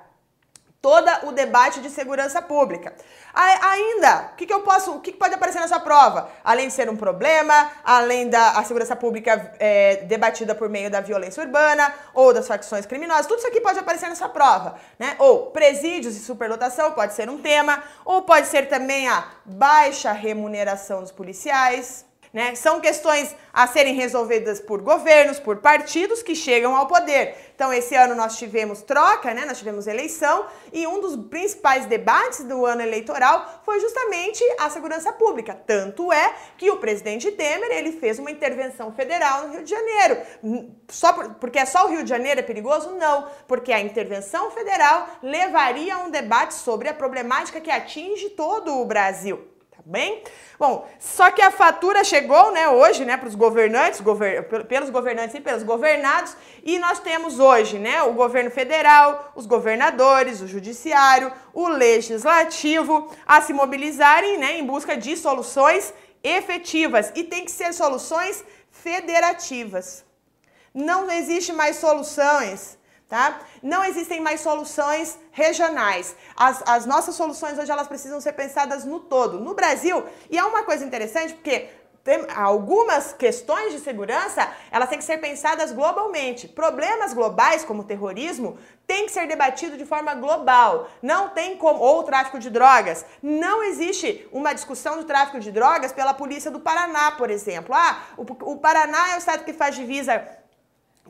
[0.81, 2.95] todo o debate de segurança pública.
[3.33, 6.29] Ainda, o que, que eu posso, o que, que pode aparecer nessa prova?
[6.43, 11.41] Além de ser um problema, além da segurança pública é, debatida por meio da violência
[11.43, 15.15] urbana ou das facções criminosas, tudo isso aqui pode aparecer nessa prova, né?
[15.17, 21.01] Ou presídios e superlotação pode ser um tema, ou pode ser também a baixa remuneração
[21.01, 22.55] dos policiais, né?
[22.55, 27.35] São questões a serem resolvidas por governos, por partidos que chegam ao poder.
[27.53, 29.45] Então, esse ano nós tivemos troca, né?
[29.45, 35.11] nós tivemos eleição, e um dos principais debates do ano eleitoral foi justamente a segurança
[35.11, 35.53] pública.
[35.67, 40.17] Tanto é que o presidente Temer ele fez uma intervenção federal no Rio de Janeiro.
[40.87, 42.91] Só por, porque é só o Rio de Janeiro é perigoso?
[42.91, 48.79] Não, porque a intervenção federal levaria a um debate sobre a problemática que atinge todo
[48.79, 49.50] o Brasil
[49.81, 50.23] tá bem?
[50.59, 55.35] Bom, só que a fatura chegou, né, hoje, né, para os governantes, gover pelos governantes
[55.35, 61.31] e pelos governados, e nós temos hoje, né, o governo federal, os governadores, o judiciário,
[61.53, 67.73] o legislativo a se mobilizarem, né, em busca de soluções efetivas e tem que ser
[67.73, 70.05] soluções federativas.
[70.73, 72.77] Não existe mais soluções
[73.11, 73.41] Tá?
[73.61, 76.15] Não existem mais soluções regionais.
[76.33, 79.37] As, as nossas soluções hoje elas precisam ser pensadas no todo.
[79.37, 81.67] No Brasil, e é uma coisa interessante porque
[82.05, 86.47] tem algumas questões de segurança, elas têm que ser pensadas globalmente.
[86.47, 90.87] Problemas globais, como terrorismo, têm que ser debatidos de forma global.
[91.01, 91.81] Não tem como.
[91.81, 93.05] Ou tráfico de drogas.
[93.21, 97.75] Não existe uma discussão do tráfico de drogas pela polícia do Paraná, por exemplo.
[97.75, 98.21] Ah, o,
[98.53, 100.40] o Paraná é o estado que faz divisa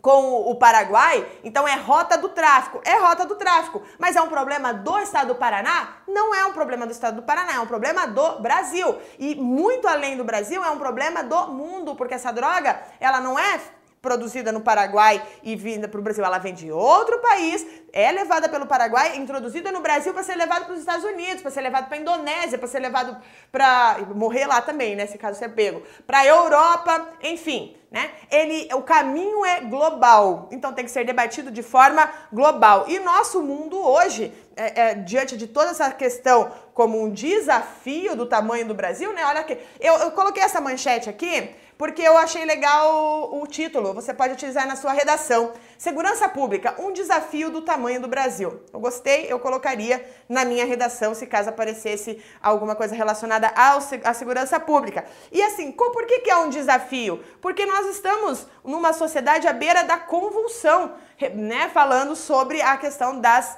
[0.02, 2.82] com o Paraguai, então é rota do tráfico.
[2.84, 3.82] É rota do tráfico.
[4.00, 5.98] Mas é um problema do estado do Paraná?
[6.08, 8.98] Não é um problema do estado do Paraná, é um problema do Brasil.
[9.20, 13.38] E muito além do Brasil, é um problema do mundo, porque essa droga, ela não
[13.38, 13.60] é
[14.02, 16.26] produzida no Paraguai e vinda para o Brasil.
[16.26, 20.66] Ela vem de outro país, é levada pelo Paraguai, introduzida no Brasil para ser levada
[20.66, 23.16] para os Estados Unidos, para ser levado para a Indonésia, para ser levado
[23.52, 28.10] para morrer lá também, né, caso ser pego, para a Europa, enfim, né?
[28.32, 32.86] Ele, o caminho é global, então tem que ser debatido de forma global.
[32.88, 38.26] E nosso mundo hoje, é, é, diante de toda essa questão como um desafio do
[38.26, 39.26] tamanho do Brasil, né?
[39.26, 43.92] Olha aqui, eu, eu coloquei essa manchete aqui porque eu achei legal o, título.
[43.92, 45.52] Você pode utilizar na sua redação.
[45.80, 48.62] Segurança Pública, um desafio do tamanho do Brasil.
[48.72, 54.14] Eu gostei, eu colocaria na minha redação se caso aparecesse alguma coisa relacionada ao, à
[54.14, 55.06] segurança pública.
[55.32, 57.20] E assim, por que, que é um desafio?
[57.42, 60.94] Porque nós estamos numa sociedade à beira da convulsão,
[61.34, 61.68] né?
[61.74, 63.58] Falando sobre a questão das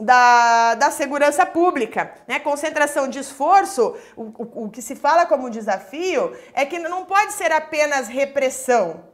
[0.00, 2.12] da, da segurança pública.
[2.26, 2.38] Né?
[2.38, 7.32] Concentração de esforço, o, o, o que se fala como desafio é que não pode
[7.32, 9.10] ser apenas repressão.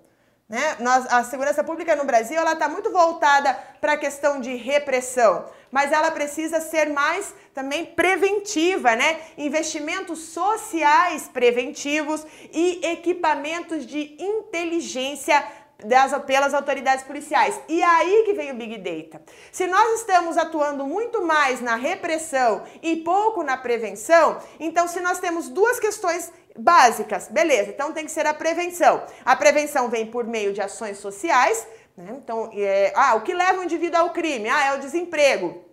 [0.48, 0.76] Né?
[0.78, 5.44] Nós, a segurança pública no Brasil ela está muito voltada para a questão de repressão,
[5.72, 9.20] mas ela precisa ser mais também preventiva, né?
[9.36, 15.44] Investimentos sociais preventivos e equipamentos de inteligência
[15.84, 17.60] das, pelas autoridades policiais.
[17.68, 19.22] E aí que vem o Big Data.
[19.52, 25.18] Se nós estamos atuando muito mais na repressão e pouco na prevenção, então se nós
[25.18, 29.02] temos duas questões básicas, beleza, então tem que ser a prevenção.
[29.24, 32.14] A prevenção vem por meio de ações sociais, né?
[32.16, 34.48] Então, é, ah, o que leva o indivíduo ao crime?
[34.48, 35.64] Ah, é o desemprego.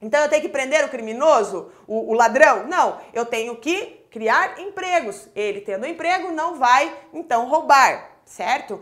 [0.00, 2.66] Então eu tenho que prender o criminoso, o, o ladrão?
[2.66, 5.28] Não, eu tenho que criar empregos.
[5.34, 8.80] Ele tendo emprego não vai então roubar certo?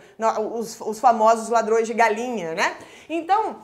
[0.52, 2.76] Os, os famosos ladrões de galinha, né?
[3.09, 3.62] Então,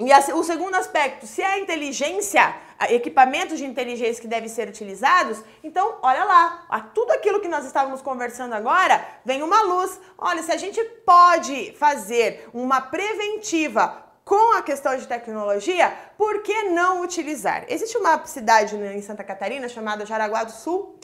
[0.00, 2.54] e a, o segundo aspecto, se é a inteligência,
[2.88, 7.66] equipamentos de inteligência que devem ser utilizados, então olha lá, a tudo aquilo que nós
[7.66, 10.00] estávamos conversando agora, vem uma luz.
[10.16, 16.64] Olha, se a gente pode fazer uma preventiva com a questão de tecnologia, por que
[16.64, 17.64] não utilizar?
[17.68, 20.96] Existe uma cidade em Santa Catarina chamada Jaraguá do Sul,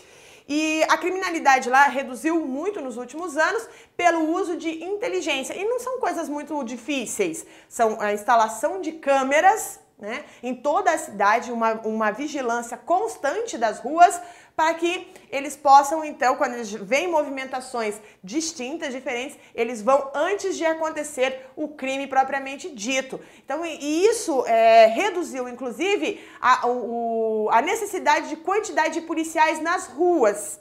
[0.47, 5.55] e a criminalidade lá reduziu muito nos últimos anos pelo uso de inteligência.
[5.55, 10.99] E não são coisas muito difíceis, são a instalação de câmeras né, em toda a
[10.99, 14.21] cidade, uma, uma vigilância constante das ruas
[14.57, 20.65] para que eles possam, então, quando eles veem movimentações distintas, diferentes, eles vão antes de
[20.65, 23.21] acontecer o crime propriamente dito.
[23.45, 29.89] Então, e isso é, reduziu, inclusive, a, o, a necessidade de quantidade de policiais nas
[29.89, 30.61] ruas.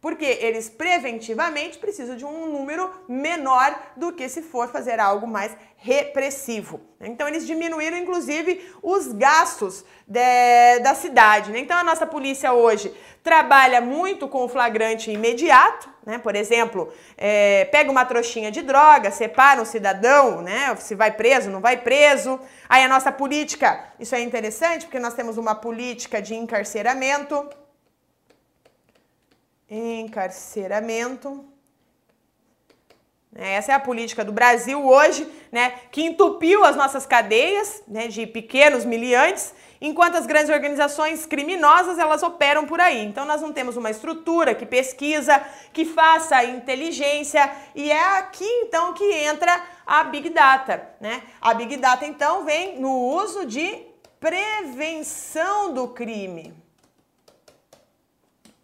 [0.00, 5.54] Porque eles preventivamente precisam de um número menor do que se for fazer algo mais
[5.76, 6.80] repressivo.
[7.00, 11.50] Então eles diminuíram inclusive os gastos de, da cidade.
[11.50, 11.60] Né?
[11.60, 16.18] Então a nossa polícia hoje trabalha muito com o flagrante imediato, né?
[16.18, 20.74] Por exemplo, é, pega uma trouxinha de droga, separa um cidadão, né?
[20.76, 22.40] Se vai preso, não vai preso.
[22.68, 27.48] Aí a nossa política, isso é interessante porque nós temos uma política de encarceramento
[29.70, 31.44] encarceramento.
[33.32, 38.26] Essa é a política do Brasil hoje, né, que entupiu as nossas cadeias né, de
[38.26, 43.04] pequenos miliantes, enquanto as grandes organizações criminosas elas operam por aí.
[43.04, 45.40] Então nós não temos uma estrutura que pesquisa,
[45.72, 51.22] que faça inteligência e é aqui então que entra a Big Data, né?
[51.40, 53.86] A Big Data então vem no uso de
[54.18, 56.52] prevenção do crime.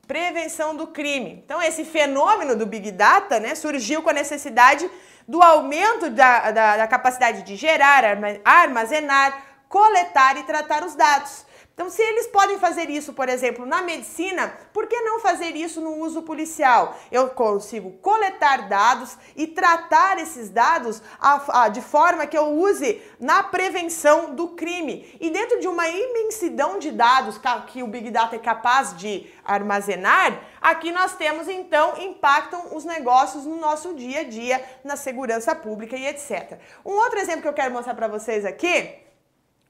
[0.07, 1.43] Prevenção do crime.
[1.45, 4.89] Então, esse fenômeno do Big Data né, surgiu com a necessidade
[5.27, 8.05] do aumento da, da, da capacidade de gerar,
[8.45, 11.46] armazenar, coletar e tratar os dados.
[11.77, 15.79] Então, se eles podem fazer isso, por exemplo, na medicina, por que não fazer isso
[15.79, 16.97] no uso policial?
[17.13, 23.03] Eu consigo coletar dados e tratar esses dados a, a, de forma que eu use
[23.21, 25.15] na prevenção do crime.
[25.21, 30.41] E dentro de uma imensidão de dados que o Big Data é capaz de armazenar,
[30.63, 35.95] aqui nós temos então impactam os negócios no nosso dia a dia, na segurança pública
[35.95, 36.59] e etc.
[36.83, 39.05] Um outro exemplo que eu quero mostrar para vocês aqui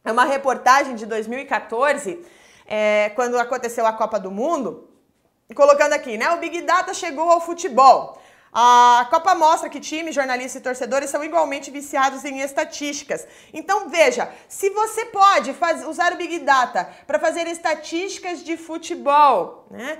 [0.06, 2.24] é uma reportagem de 2014,
[2.64, 4.88] é, quando aconteceu a Copa do Mundo,
[5.54, 6.30] colocando aqui, né?
[6.30, 8.16] O Big Data chegou ao futebol.
[8.52, 13.26] A Copa mostra que times, jornalistas e torcedores são igualmente viciados em estatísticas.
[13.52, 19.66] Então, veja, se você pode faz, usar o Big Data para fazer estatísticas de futebol,
[19.70, 19.98] né?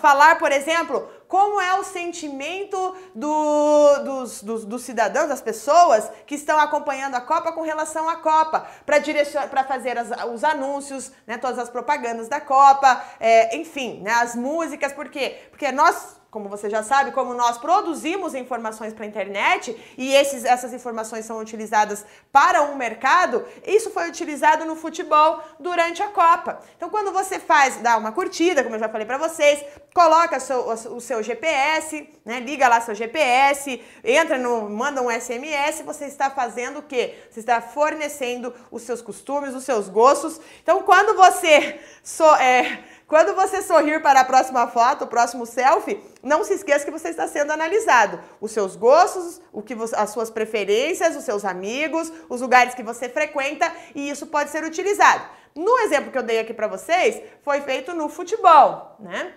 [0.00, 6.34] falar, por exemplo, como é o sentimento do, dos, dos, dos, cidadãos, das pessoas que
[6.34, 11.38] estão acompanhando a Copa com relação à Copa, para fazer as, os anúncios, né?
[11.38, 14.10] todas as propagandas da Copa, é, enfim, né?
[14.10, 15.38] as músicas, por quê?
[15.50, 20.44] Porque nós como você já sabe, como nós produzimos informações para a internet e esses,
[20.44, 26.60] essas informações são utilizadas para um mercado, isso foi utilizado no futebol durante a Copa.
[26.76, 30.68] Então, quando você faz, dá uma curtida, como eu já falei para vocês, coloca seu,
[30.68, 36.30] o seu GPS, né, liga lá seu GPS, entra no, manda um SMS, você está
[36.30, 37.14] fazendo o quê?
[37.30, 40.40] Você está fornecendo os seus costumes, os seus gostos.
[40.62, 46.00] Então, quando você so, é, quando você sorrir para a próxima foto, o próximo selfie,
[46.22, 48.20] não se esqueça que você está sendo analisado.
[48.40, 52.84] Os seus gostos, o que você, as suas preferências, os seus amigos, os lugares que
[52.84, 55.24] você frequenta e isso pode ser utilizado.
[55.56, 59.34] No exemplo que eu dei aqui para vocês, foi feito no futebol, né?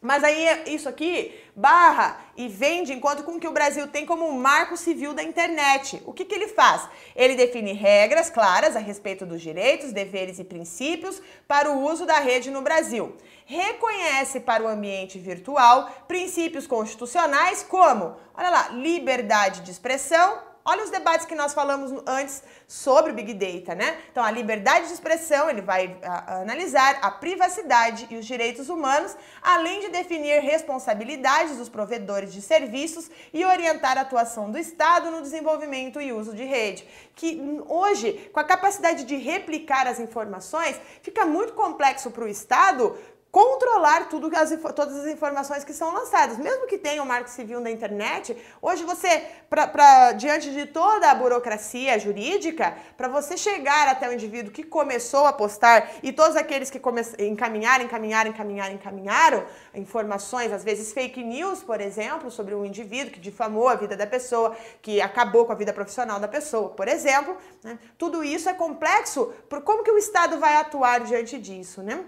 [0.00, 4.06] Mas aí isso aqui barra e vem de encontro com o que o Brasil tem
[4.06, 6.00] como marco civil da internet.
[6.06, 6.88] O que, que ele faz?
[7.16, 12.20] Ele define regras claras a respeito dos direitos, deveres e princípios para o uso da
[12.20, 13.16] rede no Brasil.
[13.44, 20.38] Reconhece para o ambiente virtual princípios constitucionais como, olha lá, liberdade de expressão,
[20.70, 23.96] Olha os debates que nós falamos antes sobre o Big Data, né?
[24.12, 29.16] Então, a liberdade de expressão, ele vai a, analisar a privacidade e os direitos humanos,
[29.40, 35.22] além de definir responsabilidades dos provedores de serviços e orientar a atuação do Estado no
[35.22, 36.86] desenvolvimento e uso de rede.
[37.14, 42.94] Que hoje, com a capacidade de replicar as informações, fica muito complexo para o Estado
[43.30, 46.38] controlar tudo as, todas as informações que são lançadas.
[46.38, 50.66] Mesmo que tenha o um marco civil na internet, hoje você, pra, pra, diante de
[50.66, 56.12] toda a burocracia jurídica, para você chegar até o indivíduo que começou a postar e
[56.12, 56.80] todos aqueles que
[57.18, 63.20] encaminharam, encaminharam, encaminharam, encaminharam informações, às vezes fake news, por exemplo, sobre um indivíduo que
[63.20, 67.36] difamou a vida da pessoa, que acabou com a vida profissional da pessoa, por exemplo,
[67.62, 67.78] né?
[67.98, 69.32] tudo isso é complexo.
[69.48, 72.04] Por como que o Estado vai atuar diante disso, né?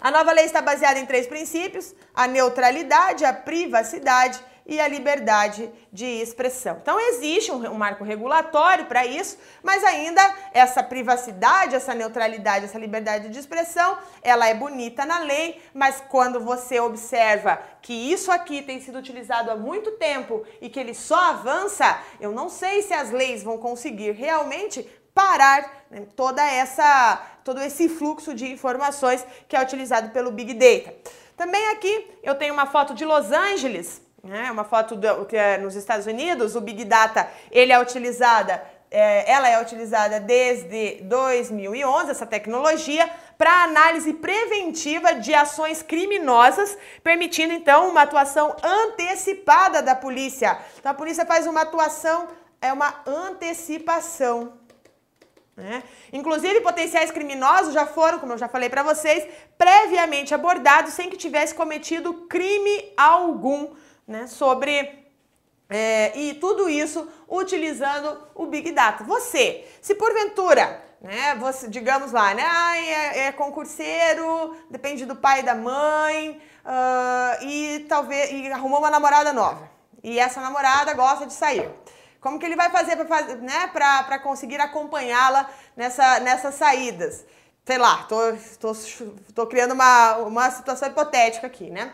[0.00, 5.70] A nova lei está baseada em três princípios: a neutralidade, a privacidade e a liberdade
[5.92, 6.78] de expressão.
[6.82, 10.20] Então existe um, marco regulatório para isso, mas ainda
[10.52, 16.40] essa privacidade, essa neutralidade, essa liberdade de expressão, ela é bonita na lei, mas quando
[16.40, 21.30] você observa que isso aqui tem sido utilizado há muito tempo e que ele só
[21.30, 24.86] avança, eu não sei se as leis vão conseguir realmente
[25.16, 30.94] parar né, toda essa, todo esse fluxo de informações que é utilizado pelo Big Data.
[31.34, 35.56] Também aqui eu tenho uma foto de Los Angeles, né, uma foto do, que é
[35.56, 36.54] nos Estados Unidos.
[36.54, 43.64] O Big Data ele é utilizada é, ela é utilizada desde 2011, essa tecnologia, para
[43.64, 50.58] análise preventiva de ações criminosas, permitindo então uma atuação antecipada da polícia.
[50.78, 52.28] Então a polícia faz uma atuação,
[52.60, 54.52] é uma antecipação.
[55.56, 55.82] Né?
[56.12, 59.26] Inclusive, potenciais criminosos já foram, como eu já falei para vocês,
[59.56, 63.74] previamente abordados sem que tivesse cometido crime algum
[64.06, 64.26] né?
[64.26, 65.06] sobre
[65.68, 69.02] é, e tudo isso utilizando o Big Data.
[69.04, 75.40] Você, se porventura, né, você, digamos lá, né, ah, é, é, concurseiro, depende do pai
[75.40, 79.68] e da mãe, uh, e talvez e arrumou uma namorada nova.
[80.02, 81.68] E essa namorada gosta de sair.
[82.20, 87.24] Como que ele vai fazer para né, conseguir acompanhá-la nessa, nessas saídas?
[87.64, 88.16] Sei lá, tô,
[88.60, 88.72] tô,
[89.34, 91.92] tô criando uma, uma situação hipotética aqui, né?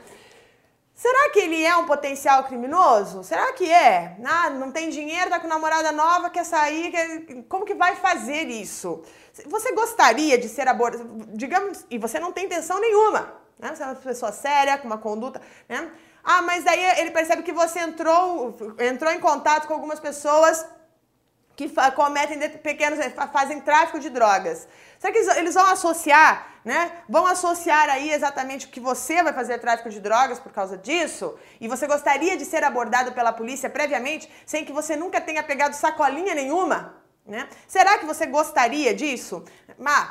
[0.94, 3.24] Será que ele é um potencial criminoso?
[3.24, 4.16] Será que é?
[4.24, 7.42] Ah, não tem dinheiro, tá com namorada nova, quer sair, quer...
[7.48, 9.02] como que vai fazer isso?
[9.46, 11.04] Você gostaria de ser abordado,
[11.34, 13.74] digamos, e você não tem intenção nenhuma, né?
[13.74, 15.90] Você é uma pessoa séria, com uma conduta, né?
[16.24, 20.64] Ah, mas daí ele percebe que você entrou, entrou em contato com algumas pessoas
[21.56, 22.98] que cometem pequenos,
[23.32, 24.66] fazem tráfico de drogas.
[24.98, 26.92] Será que eles vão associar, né?
[27.08, 31.36] Vão associar aí exatamente que você vai fazer tráfico de drogas por causa disso?
[31.60, 35.74] E você gostaria de ser abordado pela polícia previamente, sem que você nunca tenha pegado
[35.74, 36.94] sacolinha nenhuma?
[37.26, 37.48] Né?
[37.68, 39.44] Será que você gostaria disso?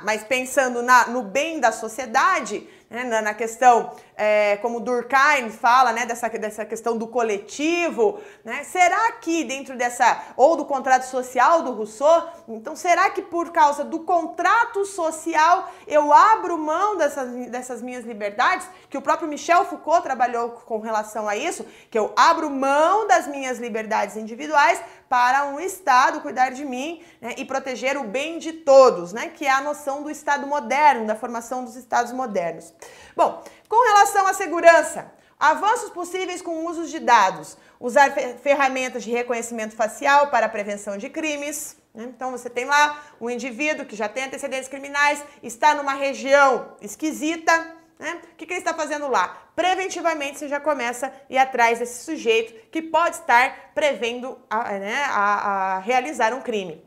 [0.04, 6.06] Mas pensando na, no bem da sociedade, né, na, questão, é, como Durkheim fala, né,
[6.06, 11.72] dessa, dessa questão do coletivo, né, será que dentro dessa, ou do contrato social do
[11.72, 18.04] Rousseau, então será que por causa do contrato social eu abro mão dessas, dessas minhas
[18.04, 23.08] liberdades, que o próprio Michel Foucault trabalhou com relação a isso, que eu abro mão
[23.08, 24.82] das minhas liberdades individuais
[25.12, 29.46] para um Estado cuidar de mim né, e proteger o bem de todos, né, que
[29.46, 32.74] é a noção do Estado moderno, da formação dos Estados modernos.
[33.14, 38.10] Bom, com relação à segurança, avanços possíveis com usos de dados, usar
[38.42, 41.76] ferramentas de reconhecimento facial para a prevenção de crimes.
[41.94, 42.06] Né?
[42.06, 47.81] Então você tem lá um indivíduo que já tem antecedentes criminais, está numa região esquisita.
[48.02, 48.20] Né?
[48.34, 49.28] O que, que ele está fazendo lá?
[49.56, 55.04] Preventivamente você já começa a ir atrás desse sujeito que pode estar prevendo a, né,
[55.08, 56.84] a, a realizar um crime.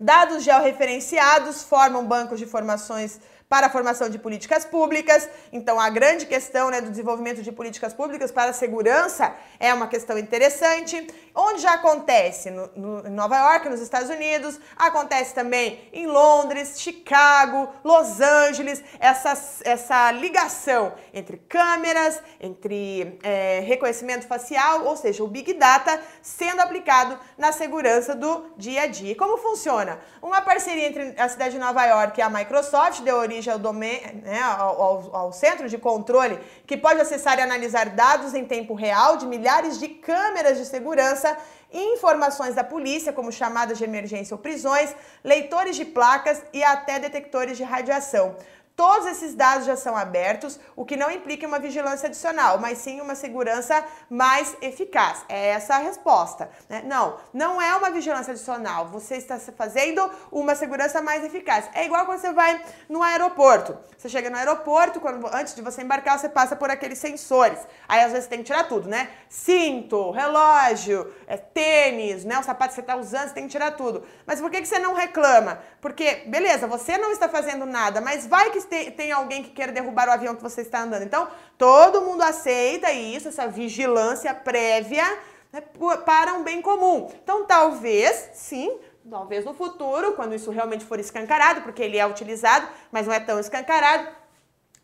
[0.00, 3.20] Dados georreferenciados formam bancos de informações
[3.52, 5.28] para a formação de políticas públicas.
[5.52, 9.88] Então, a grande questão né, do desenvolvimento de políticas públicas para a segurança é uma
[9.88, 11.06] questão interessante.
[11.34, 12.50] Onde já acontece?
[12.50, 18.82] No, no, em Nova York, nos Estados Unidos, acontece também em Londres, Chicago, Los Angeles,
[18.98, 19.34] essa,
[19.66, 27.18] essa ligação entre câmeras, entre é, reconhecimento facial, ou seja, o Big Data sendo aplicado
[27.36, 29.12] na segurança do dia a dia.
[29.12, 30.00] E como funciona?
[30.22, 34.40] Uma parceria entre a cidade de Nova York e a Microsoft deu origem ao, né,
[34.40, 39.16] ao, ao, ao centro de controle, que pode acessar e analisar dados em tempo real
[39.16, 41.36] de milhares de câmeras de segurança
[41.72, 47.56] informações da polícia, como chamadas de emergência ou prisões, leitores de placas e até detectores
[47.56, 48.36] de radiação.
[48.74, 53.02] Todos esses dados já são abertos, o que não implica uma vigilância adicional, mas sim
[53.02, 55.24] uma segurança mais eficaz.
[55.28, 56.50] É essa a resposta.
[56.70, 56.82] Né?
[56.86, 58.88] Não, não é uma vigilância adicional.
[58.88, 61.68] Você está fazendo uma segurança mais eficaz.
[61.74, 63.76] É igual quando você vai no aeroporto.
[63.98, 67.58] Você chega no aeroporto, quando, antes de você embarcar, você passa por aqueles sensores.
[67.86, 69.10] Aí às vezes tem que tirar tudo, né?
[69.28, 72.38] Cinto, relógio, é, tênis, né?
[72.38, 74.02] O sapato que você está usando, você tem que tirar tudo.
[74.26, 75.60] Mas por que, que você não reclama?
[75.80, 80.08] Porque, beleza, você não está fazendo nada, mas vai que tem, alguém que queira derrubar
[80.08, 81.02] o avião que você está andando.
[81.02, 85.04] Então, todo mundo aceita isso, essa vigilância prévia
[85.52, 85.62] né,
[86.04, 87.10] para um bem comum.
[87.22, 92.66] Então, talvez, sim, talvez no futuro, quando isso realmente for escancarado, porque ele é utilizado,
[92.90, 94.08] mas não é tão escancarado,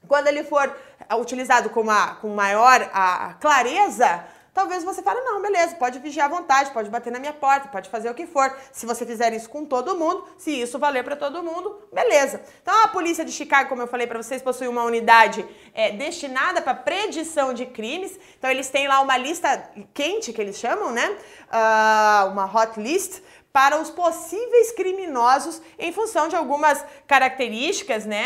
[0.06, 0.74] quando ele for
[1.18, 6.28] utilizado com, uma, com maior a clareza, talvez você fale, não, beleza, pode vigiar à
[6.28, 8.54] vontade, pode bater na minha porta, pode fazer o que for.
[8.72, 12.40] Se você fizer isso com todo mundo, se isso valer para todo mundo, beleza.
[12.62, 15.44] Então a polícia de Chicago, como eu falei para vocês, possui uma unidade
[15.74, 18.18] é, destinada para predição de crimes.
[18.38, 21.16] Então eles têm lá uma lista quente, que eles chamam, né?
[21.48, 23.20] Uh, uma hot list
[23.58, 28.24] para os possíveis criminosos em função de algumas características, né?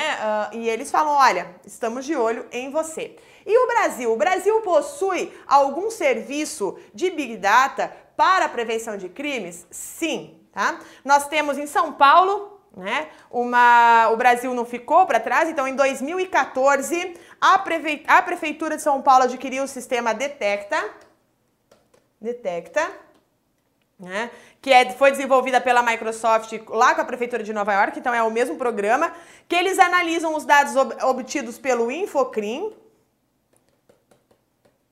[0.53, 3.16] Uh, e eles falam: olha, estamos de olho em você.
[3.47, 4.12] E o Brasil?
[4.12, 9.66] O Brasil possui algum serviço de Big Data para a prevenção de crimes?
[9.70, 10.78] Sim, tá?
[11.03, 15.74] Nós temos em São Paulo, né, uma, o Brasil não ficou para trás, então em
[15.74, 20.91] 2014 a, Prefe, a Prefeitura de São Paulo adquiriu o sistema Detecta,
[22.20, 22.87] Detecta,
[24.03, 24.30] né?
[24.61, 28.22] Que é, foi desenvolvida pela Microsoft lá com a Prefeitura de Nova York, então é
[28.22, 29.12] o mesmo programa,
[29.48, 32.72] que eles analisam os dados ob obtidos pelo Infocrim,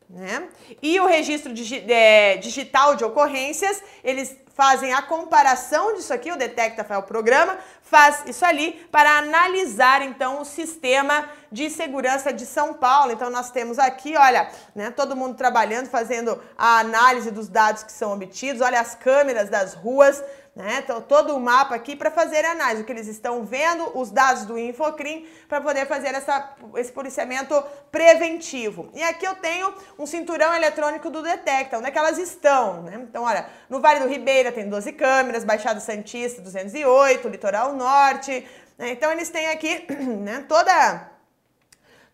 [0.09, 0.49] né?
[0.81, 6.37] E o registro digi é, digital de ocorrências, eles fazem a comparação disso aqui, o
[6.37, 12.45] Detecta é o programa, faz isso ali para analisar então o sistema de segurança de
[12.45, 13.11] São Paulo.
[13.11, 17.91] Então nós temos aqui, olha, né, todo mundo trabalhando, fazendo a análise dos dados que
[17.91, 20.23] são obtidos, olha as câmeras das ruas,
[20.61, 20.81] né?
[20.85, 24.45] Então, todo o mapa aqui para fazer análise, o que eles estão vendo, os dados
[24.45, 28.91] do Infocrim, para poder fazer essa, esse policiamento preventivo.
[28.95, 33.01] E aqui eu tenho um cinturão eletrônico do Detecta, onde é que elas estão, né?
[33.09, 38.47] Então, olha, no Vale do Ribeira tem 12 câmeras, Baixada Santista 208, Litoral Norte,
[38.79, 38.91] né?
[38.91, 39.87] Então, eles têm aqui,
[40.21, 41.09] né, toda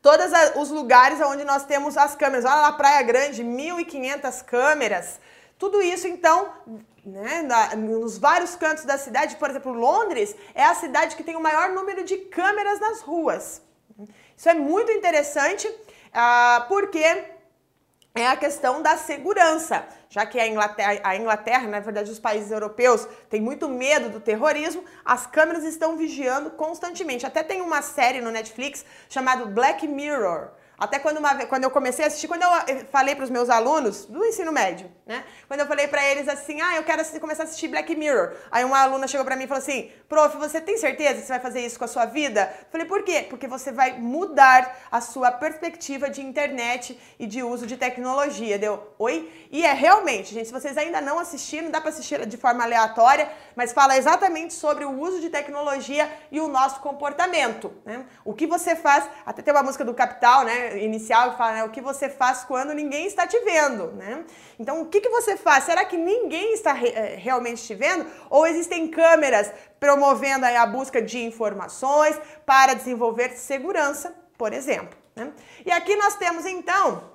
[0.03, 2.45] todos os lugares onde nós temos as câmeras.
[2.45, 5.19] Olha lá, Praia Grande, 1.500 câmeras.
[5.59, 6.53] Tudo isso, então,
[7.05, 11.37] né, na, nos vários cantos da cidade, por exemplo, Londres é a cidade que tem
[11.37, 13.63] o maior número de câmeras nas ruas.
[14.37, 17.03] Isso é muito interessante, uh, porque
[18.15, 22.51] é a questão da segurança, já que a Inglaterra, a Inglaterra, na verdade, os países
[22.51, 27.27] europeus têm muito medo do terrorismo, as câmeras estão vigiando constantemente.
[27.27, 30.49] Até tem uma série no Netflix chamada Black Mirror,
[30.79, 32.51] até quando, uma, quando eu comecei a assistir, quando eu
[32.91, 35.25] falei para os meus alunos do ensino médio, né?
[35.49, 38.35] Quando eu falei para eles assim, ah, eu quero assistir, começar a assistir Black Mirror.
[38.51, 41.33] Aí uma aluna chegou para mim e falou assim, prof, você tem certeza que você
[41.33, 42.53] vai fazer isso com a sua vida?
[42.61, 43.27] Eu falei, por quê?
[43.29, 48.59] Porque você vai mudar a sua perspectiva de internet e de uso de tecnologia.
[48.59, 49.31] Deu, oi?
[49.51, 53.31] E é realmente, gente, se vocês ainda não assistiram, dá para assistir de forma aleatória,
[53.55, 58.05] mas fala exatamente sobre o uso de tecnologia e o nosso comportamento, né?
[58.25, 60.66] O que você faz, até tem uma música do Capital, né?
[60.79, 64.25] Inicial que fala né, o que você faz quando ninguém está te vendo, né?
[64.59, 65.65] Então, o que, que você faz?
[65.65, 68.07] Será que ninguém está re eh, realmente te vendo?
[68.31, 74.97] Ou existem câmeras promovendo a busca de informações para desenvolver segurança, por exemplo?
[75.15, 75.33] Né?
[75.65, 77.11] E aqui nós temos, então,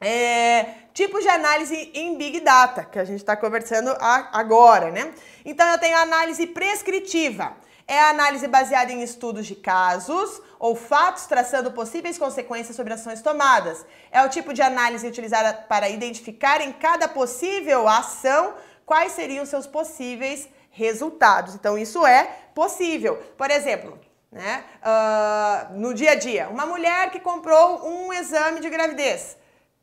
[0.00, 5.12] é, tipos de análise em Big Data, que a gente está conversando agora, né?
[5.44, 7.56] Então, eu tenho a análise prescritiva.
[7.86, 13.20] É a análise baseada em estudos de casos ou fatos traçando possíveis consequências sobre ações
[13.20, 13.84] tomadas.
[14.10, 18.54] É o tipo de análise utilizada para identificar em cada possível ação
[18.86, 21.54] quais seriam seus possíveis resultados.
[21.54, 22.24] Então, isso é
[22.54, 23.16] possível.
[23.36, 23.98] Por exemplo,
[24.30, 29.36] né, uh, no dia a dia, uma mulher que comprou um exame de gravidez.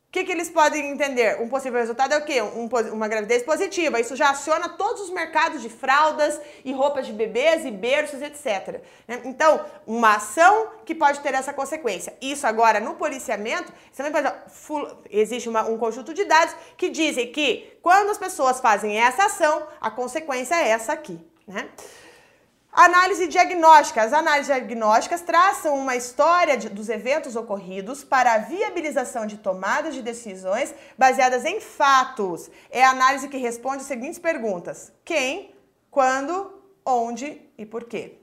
[0.10, 1.40] O que, que, eles podem entender?
[1.40, 2.42] Um possível resultado é o quê?
[2.42, 4.00] Um, uma gravidez positiva.
[4.00, 8.82] Isso já aciona todos os mercados de fraldas e roupas de bebês e berços, etc.
[9.08, 9.22] Né?
[9.24, 12.18] Então, uma ação que pode ter essa consequência.
[12.20, 17.32] Isso agora, no policiamento, você também pode, existe uma, um conjunto de dados que dizem
[17.32, 21.20] que quando as pessoas fazem essa ação, a consequência é essa aqui.
[21.48, 21.70] Né?
[22.82, 24.02] Análise diagnóstica.
[24.02, 29.94] As análises diagnósticas traçam uma história de, dos eventos ocorridos para a viabilização de tomadas
[29.94, 32.50] de decisões baseadas em fatos.
[32.70, 35.54] É a análise que responde as seguintes perguntas: quem,
[35.92, 38.18] quando, onde e por quê.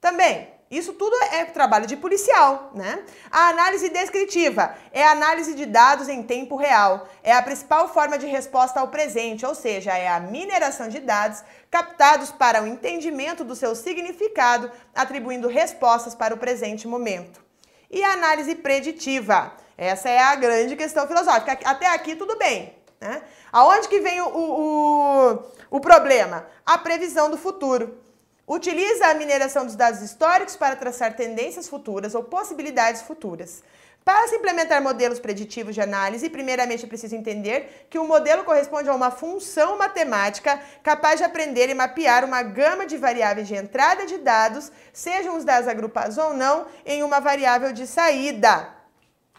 [0.00, 3.04] Também, isso tudo é trabalho de policial, né?
[3.30, 7.06] A análise descritiva é a análise de dados em tempo real.
[7.22, 11.42] É a principal forma de resposta ao presente, ou seja, é a mineração de dados
[11.70, 17.44] captados para o entendimento do seu significado, atribuindo respostas para o presente momento.
[17.90, 19.52] E a análise preditiva.
[19.76, 21.58] Essa é a grande questão filosófica.
[21.64, 22.74] Até aqui tudo bem.
[23.00, 23.22] Né?
[23.52, 26.46] Aonde que vem o, o, o problema?
[26.64, 28.02] A previsão do futuro.
[28.46, 33.62] Utiliza a mineração dos dados históricos para traçar tendências futuras ou possibilidades futuras.
[34.04, 38.90] Para se implementar modelos preditivos de análise, primeiramente é preciso entender que o modelo corresponde
[38.90, 44.04] a uma função matemática capaz de aprender e mapear uma gama de variáveis de entrada
[44.04, 48.68] de dados, sejam os dados agrupados ou não, em uma variável de saída.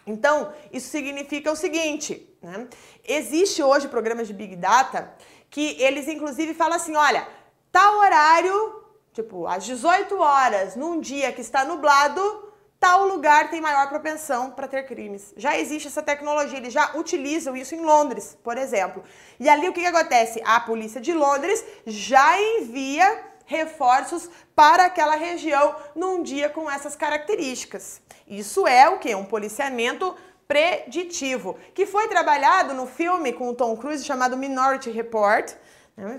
[0.07, 2.67] Então, isso significa o seguinte: né?
[3.07, 5.13] existe hoje programas de Big Data
[5.51, 7.27] que eles inclusive falam assim: olha,
[7.71, 8.84] tal horário
[9.15, 14.67] Tipo, às 18 horas, num dia que está nublado, tal lugar tem maior propensão para
[14.67, 15.33] ter crimes.
[15.37, 19.05] Já existe essa tecnologia, eles já utilizam isso em Londres, por exemplo.
[19.39, 20.41] E ali o que, que acontece?
[20.43, 28.01] A polícia de Londres já envia reforços para aquela região num dia com essas características.
[28.27, 29.15] Isso é o que?
[29.15, 30.13] Um policiamento
[30.45, 35.55] preditivo, que foi trabalhado no filme com o Tom Cruise chamado Minority Report?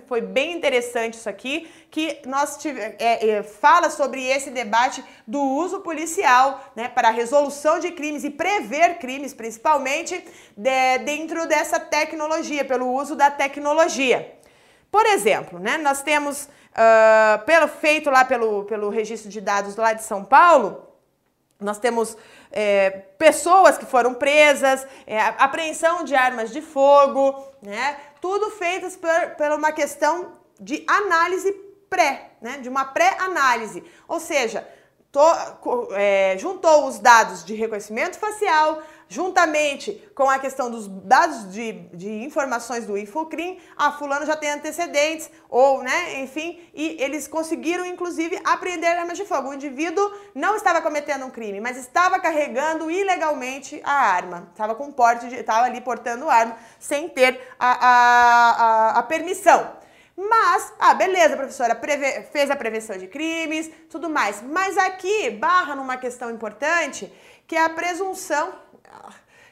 [0.07, 5.39] Foi bem interessante isso aqui, que nós tive, é, é, fala sobre esse debate do
[5.39, 10.25] uso policial né, para a resolução de crimes e prever crimes, principalmente
[10.57, 14.35] de, dentro dessa tecnologia, pelo uso da tecnologia.
[14.91, 19.93] Por exemplo, né, nós temos, uh, pelo, feito lá pelo, pelo registro de dados lá
[19.93, 20.87] de São Paulo,
[21.61, 22.17] nós temos
[22.51, 27.97] é, pessoas que foram presas, é, apreensão de armas de fogo, né?
[28.21, 31.53] Tudo feitas por, por uma questão de análise
[31.89, 32.59] pré, né?
[32.59, 33.83] De uma pré-análise.
[34.09, 34.67] Ou seja,
[35.13, 41.73] to, é, juntou os dados de reconhecimento facial, juntamente com a questão dos dados de,
[41.95, 47.87] de informações do Infocrim, a fulano já tem antecedentes, ou, né, enfim, e eles conseguiram,
[47.87, 49.51] inclusive, apreender armas de fogo.
[49.51, 54.91] O indivíduo não estava cometendo um crime, mas estava carregando ilegalmente a arma, estava com
[54.91, 59.77] porte, estava ali portando arma, sem ter a, a, a, a permissão.
[60.17, 64.41] Mas, ah, beleza, professora, preve, fez a prevenção de crimes, tudo mais.
[64.43, 67.13] Mas aqui barra numa questão importante,
[67.47, 68.53] que é a presunção,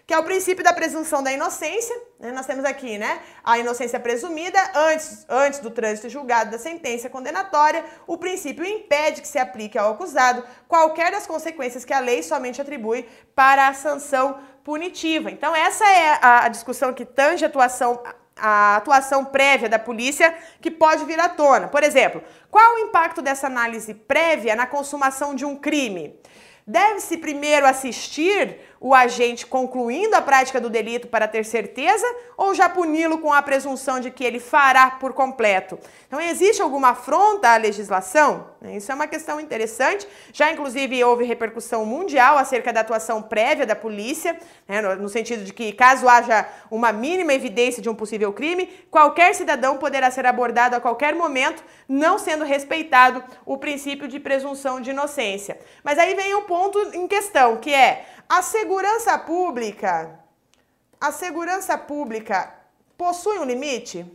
[0.06, 1.96] que é o princípio da presunção da inocência.
[2.20, 2.30] Né?
[2.32, 7.84] Nós temos aqui, né, a inocência presumida antes, antes do trânsito julgado da sentença condenatória.
[8.06, 12.60] O princípio impede que se aplique ao acusado qualquer das consequências que a lei somente
[12.60, 15.30] atribui para a sanção punitiva.
[15.30, 18.02] Então, essa é a, discussão que tange a atuação
[18.36, 21.68] a atuação prévia da polícia que pode vir à tona.
[21.68, 26.18] Por exemplo, qual o impacto dessa análise prévia na consumação de um crime?
[26.66, 32.06] Deve-se primeiro assistir o agente concluindo a prática do delito para ter certeza
[32.36, 35.78] ou já puni-lo com a presunção de que ele fará por completo?
[36.06, 38.46] Então, existe alguma afronta à legislação?
[38.62, 40.06] Isso é uma questão interessante.
[40.32, 45.52] Já, inclusive, houve repercussão mundial acerca da atuação prévia da polícia, né, no sentido de
[45.52, 50.76] que, caso haja uma mínima evidência de um possível crime, qualquer cidadão poderá ser abordado
[50.76, 55.58] a qualquer momento, não sendo respeitado o princípio de presunção de inocência.
[55.82, 60.18] Mas aí vem um ponto em questão, que é a segurança pública,
[60.98, 62.50] a segurança pública
[62.96, 64.06] possui um limite?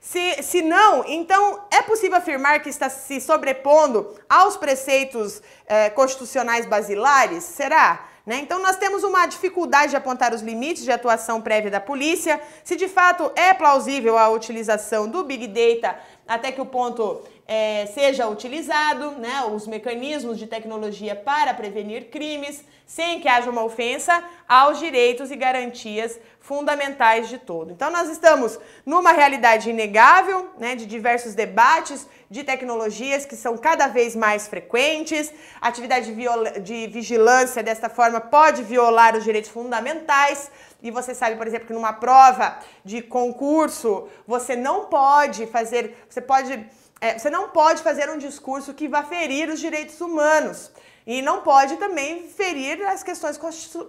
[0.00, 6.64] Se, se não, então é possível afirmar que está se sobrepondo aos preceitos eh, constitucionais
[6.64, 7.44] basilares?
[7.44, 8.08] Será?
[8.24, 8.36] Né?
[8.36, 12.76] Então, nós temos uma dificuldade de apontar os limites de atuação prévia da polícia, se
[12.76, 18.28] de fato é plausível a utilização do Big Data até que o ponto é, seja
[18.28, 24.78] utilizado, né, os mecanismos de tecnologia para prevenir crimes, sem que haja uma ofensa aos
[24.78, 27.72] direitos e garantias fundamentais de todo.
[27.72, 33.86] Então, nós estamos numa realidade inegável, né, de diversos debates de tecnologias que são cada
[33.86, 35.32] vez mais frequentes.
[35.60, 36.14] Atividade
[36.62, 40.50] de vigilância, desta forma, pode violar os direitos fundamentais.
[40.82, 46.20] E você sabe, por exemplo, que numa prova de concurso, você não pode fazer, você
[46.20, 46.66] pode,
[47.00, 50.70] é, você não pode fazer um discurso que vá ferir os direitos humanos.
[51.06, 53.38] E não pode também ferir as questões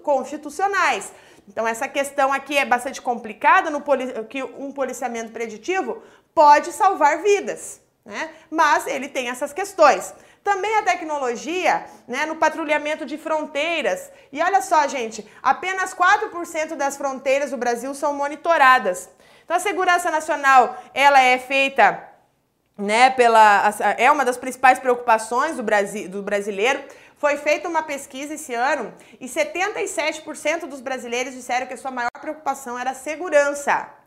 [0.01, 1.11] constitucionais.
[1.47, 3.83] Então, essa questão aqui é bastante complicada, no
[4.29, 6.01] que um policiamento preditivo
[6.33, 8.29] pode salvar vidas, né?
[8.49, 10.13] Mas ele tem essas questões.
[10.43, 14.09] Também a tecnologia né, no patrulhamento de fronteiras.
[14.31, 19.09] E olha só, gente, apenas 4% das fronteiras do Brasil são monitoradas.
[19.43, 22.07] Então a segurança nacional, ela é feita
[22.79, 26.81] né, pela é uma das principais preocupações do, Brasil, do brasileiro.
[27.17, 32.09] Foi feita uma pesquisa esse ano e 77% dos brasileiros disseram que a sua maior
[32.21, 33.98] preocupação era a segurança.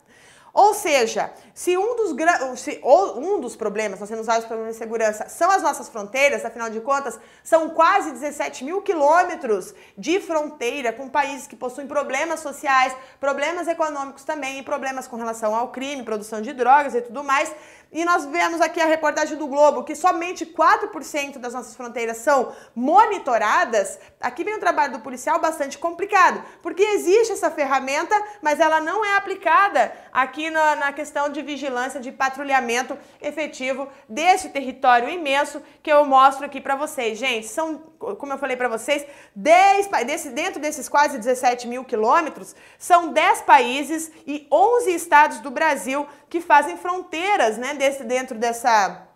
[0.55, 2.15] Ou seja, se um dos,
[2.61, 6.69] se, um dos problemas, nós temos vários problemas de segurança, são as nossas fronteiras, afinal
[6.69, 12.95] de contas, são quase 17 mil quilômetros de fronteira com países que possuem problemas sociais,
[13.19, 17.53] problemas econômicos também problemas com relação ao crime, produção de drogas e tudo mais.
[17.93, 22.55] E nós vemos aqui a reportagem do Globo que somente 4% das nossas fronteiras são
[22.75, 23.99] monitoradas.
[24.19, 29.05] Aqui vem um trabalho do policial bastante complicado, porque existe essa ferramenta, mas ela não
[29.05, 35.93] é aplicada aqui na, na questão de vigilância, de patrulhamento efetivo desse território imenso que
[35.93, 37.19] eu mostro aqui para vocês.
[37.19, 42.55] Gente, são, como eu falei para vocês, 10, desse, dentro desses quase 17 mil quilômetros,
[42.79, 49.12] são 10 países e 11 estados do Brasil que fazem fronteiras né, desse, dentro dessa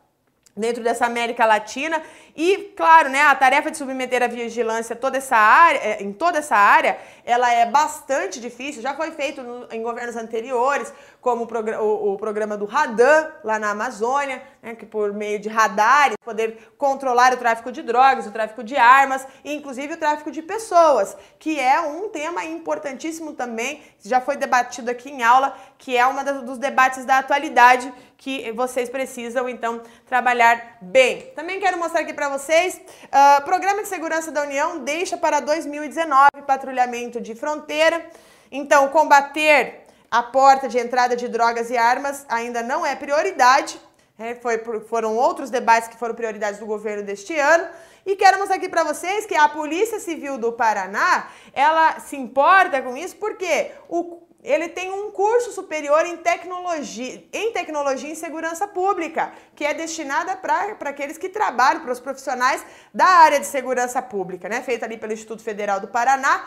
[0.57, 2.03] dentro dessa América Latina.
[2.35, 6.39] E, claro, né, a tarefa de submeter a vigilância toda essa área, é, em toda
[6.39, 11.47] essa área, ela é bastante difícil, já foi feito no, em governos anteriores, como o,
[11.47, 16.17] progr o, o, programa do Radan, lá na Amazônia, né, que por meio de radares,
[16.25, 20.43] poder controlar o tráfico de drogas, o tráfico de armas e, inclusive, o tráfico de
[20.43, 26.07] pessoas, que é um tema importantíssimo também, já foi debatido aqui em aula, que é
[26.07, 31.31] um dos debates da atualidade, que vocês precisam, então, trabalhar bem.
[31.35, 36.31] Também quero mostrar aqui para vocês, uh, Programa de Segurança da União deixa para 2019
[36.47, 38.05] patrulhamento de fronteira.
[38.51, 43.79] Então, combater a porta de entrada de drogas e armas ainda não é prioridade.
[44.19, 44.59] É, foi,
[44.89, 47.69] foram outros debates que foram prioridades do governo deste ano.
[48.07, 52.81] E quero mostrar aqui para vocês que a Polícia Civil do Paraná, ela se importa
[52.81, 58.67] com isso porque o, ele tem um curso superior em tecnologia, em tecnologia e segurança
[58.69, 64.01] pública, que é destinada para aqueles que trabalham, para os profissionais da área de segurança
[64.01, 64.63] pública, né?
[64.63, 66.47] Feita ali pelo Instituto Federal do Paraná,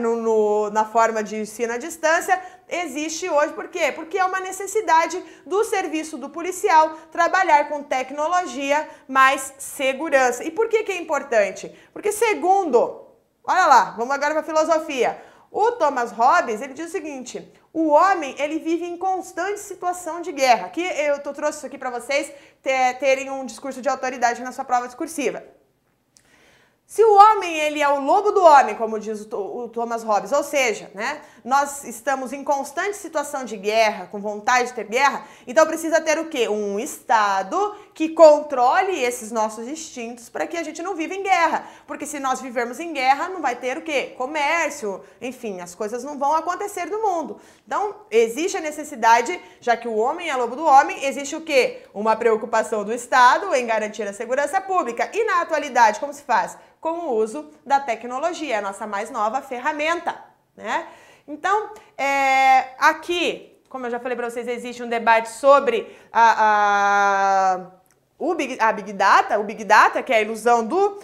[0.00, 3.52] no, no, na forma de ensino à distância, existe hoje.
[3.52, 3.92] Por quê?
[3.92, 10.44] Porque é uma necessidade do serviço do policial trabalhar com tecnologia mais segurança.
[10.44, 11.76] E por que, que é importante?
[11.92, 13.06] Porque, segundo,
[13.44, 15.33] olha lá, vamos agora para a filosofia.
[15.54, 20.32] O Thomas Hobbes, ele diz o seguinte, o homem, ele vive em constante situação de
[20.32, 20.66] guerra.
[20.66, 22.32] Aqui eu tô, trouxe isso aqui para vocês
[22.98, 25.44] terem um discurso de autoridade na sua prova discursiva.
[26.84, 30.42] Se o homem ele é o lobo do homem, como diz o, Thomas Hobbes, ou
[30.42, 35.64] seja, né, nós estamos em constante situação de guerra, com vontade de ter guerra, então
[35.66, 36.48] precisa ter o quê?
[36.48, 41.64] Um Estado que controle esses nossos instintos para que a gente não viva em guerra.
[41.86, 44.12] Porque se nós vivermos em guerra, não vai ter o quê?
[44.18, 47.40] Comércio, enfim, as coisas não vão acontecer no mundo.
[47.64, 51.84] Então, existe a necessidade, já que o homem é lobo do homem, existe o quê?
[51.94, 55.08] Uma preocupação do Estado em garantir a segurança pública.
[55.12, 56.58] E na atualidade, como se faz?
[56.80, 60.20] Com o uso da tecnologia, a nossa mais nova ferramenta,
[60.56, 60.88] né?
[61.26, 67.83] Então, é, aqui, como eu já falei para vocês, existe um debate sobre a, a
[68.18, 71.00] o Big, a Big Data, o Big Data, que é a ilusão do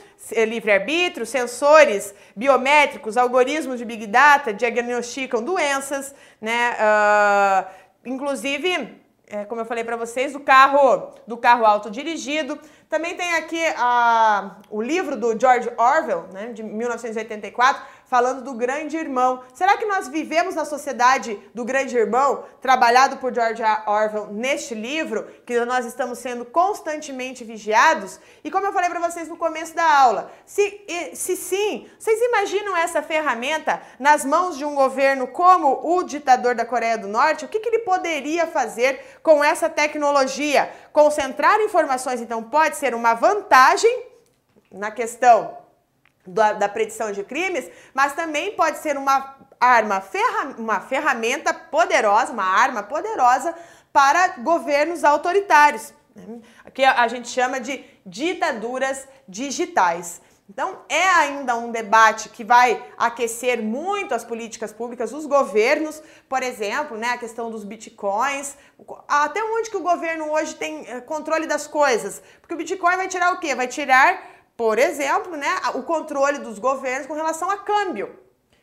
[0.47, 6.73] livre-arbítrio, sensores biométricos, algoritmos de Big Data diagnosticam doenças, né?
[6.73, 7.67] Uh,
[8.05, 9.01] inclusive,
[9.31, 12.59] é, como eu falei para vocês, do carro, do carro autodirigido.
[12.89, 17.81] Também tem aqui uh, o livro do George Orwell, né, de 1984,
[18.11, 19.45] falando do grande irmão.
[19.55, 25.29] Será que nós vivemos na sociedade do grande irmão, trabalhado por George Orwell neste livro,
[25.47, 28.19] que nós estamos sendo constantemente vigiados?
[28.43, 30.85] E como eu falei para vocês no começo da aula, se,
[31.15, 36.67] se sim, vocês imaginam essa ferramenta nas mãos de um governo como o ditador da
[36.67, 37.45] Coreia do Norte?
[37.45, 40.69] O que, que ele poderia fazer com essa tecnologia?
[40.93, 44.03] Concentrar informações, então, pode ser uma vantagem
[44.73, 45.60] na questão
[46.27, 52.33] da, da predição de crimes, mas também pode ser uma arma, ferra, uma ferramenta poderosa,
[52.33, 53.55] uma arma poderosa
[53.93, 56.41] para governos autoritários, né?
[56.73, 60.21] que a gente chama de ditaduras digitais.
[60.49, 66.43] Então, é ainda um debate que vai aquecer muito as políticas públicas, os governos, por
[66.43, 68.57] exemplo, né, a questão dos bitcoins,
[69.07, 72.21] até onde que o governo hoje tem eh, controle das coisas?
[72.41, 73.55] Porque o bitcoin vai tirar o quê?
[73.55, 74.21] Vai tirar
[74.61, 78.15] por exemplo, né, o controle dos governos com relação a câmbio.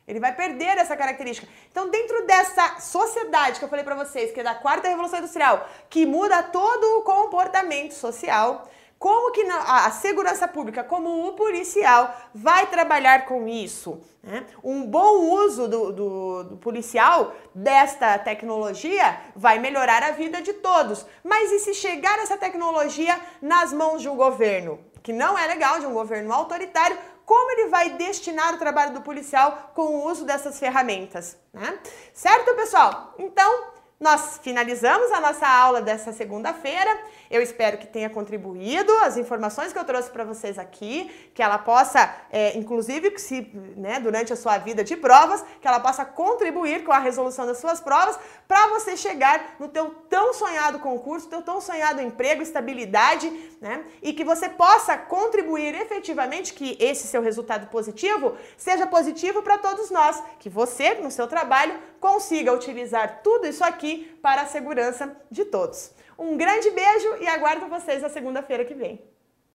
[0.08, 1.48] Ele vai perder essa característica.
[1.72, 5.68] Então, dentro dessa sociedade que eu falei para vocês, que é da quarta revolução industrial,
[5.90, 8.70] que muda todo o comportamento social,
[9.00, 14.00] como que a segurança pública, como o policial, vai trabalhar com isso?
[14.22, 14.46] Né?
[14.64, 21.08] Um bom uso do, do, do, policial desta tecnologia vai melhorar a vida de todos.
[21.24, 24.80] Mas e se chegar essa tecnologia nas mãos de um governo?
[25.08, 29.00] Que não é legal de um governo autoritário, como ele vai destinar o trabalho do
[29.00, 31.80] policial com o uso dessas ferramentas, né?
[32.14, 33.14] Certo, pessoal?
[33.18, 36.94] Então, nós finalizamos a nossa aula dessa segunda-feira.
[37.30, 38.92] Eu espero que tenha contribuído.
[39.00, 44.00] As informações que eu trouxe para vocês aqui, que ela possa, é, inclusive, se, né,
[44.00, 47.80] durante a sua vida de provas, que ela possa contribuir com a resolução das suas
[47.80, 48.18] provas
[48.48, 54.14] para você chegar no teu tão sonhado concurso, teu tão sonhado emprego, estabilidade, né, e
[54.14, 60.22] que você possa contribuir efetivamente que esse seu resultado positivo seja positivo para todos nós,
[60.40, 65.97] que você no seu trabalho consiga utilizar tudo isso aqui para a segurança de todos.
[66.18, 69.00] Um grande beijo e aguardo vocês na segunda-feira que vem.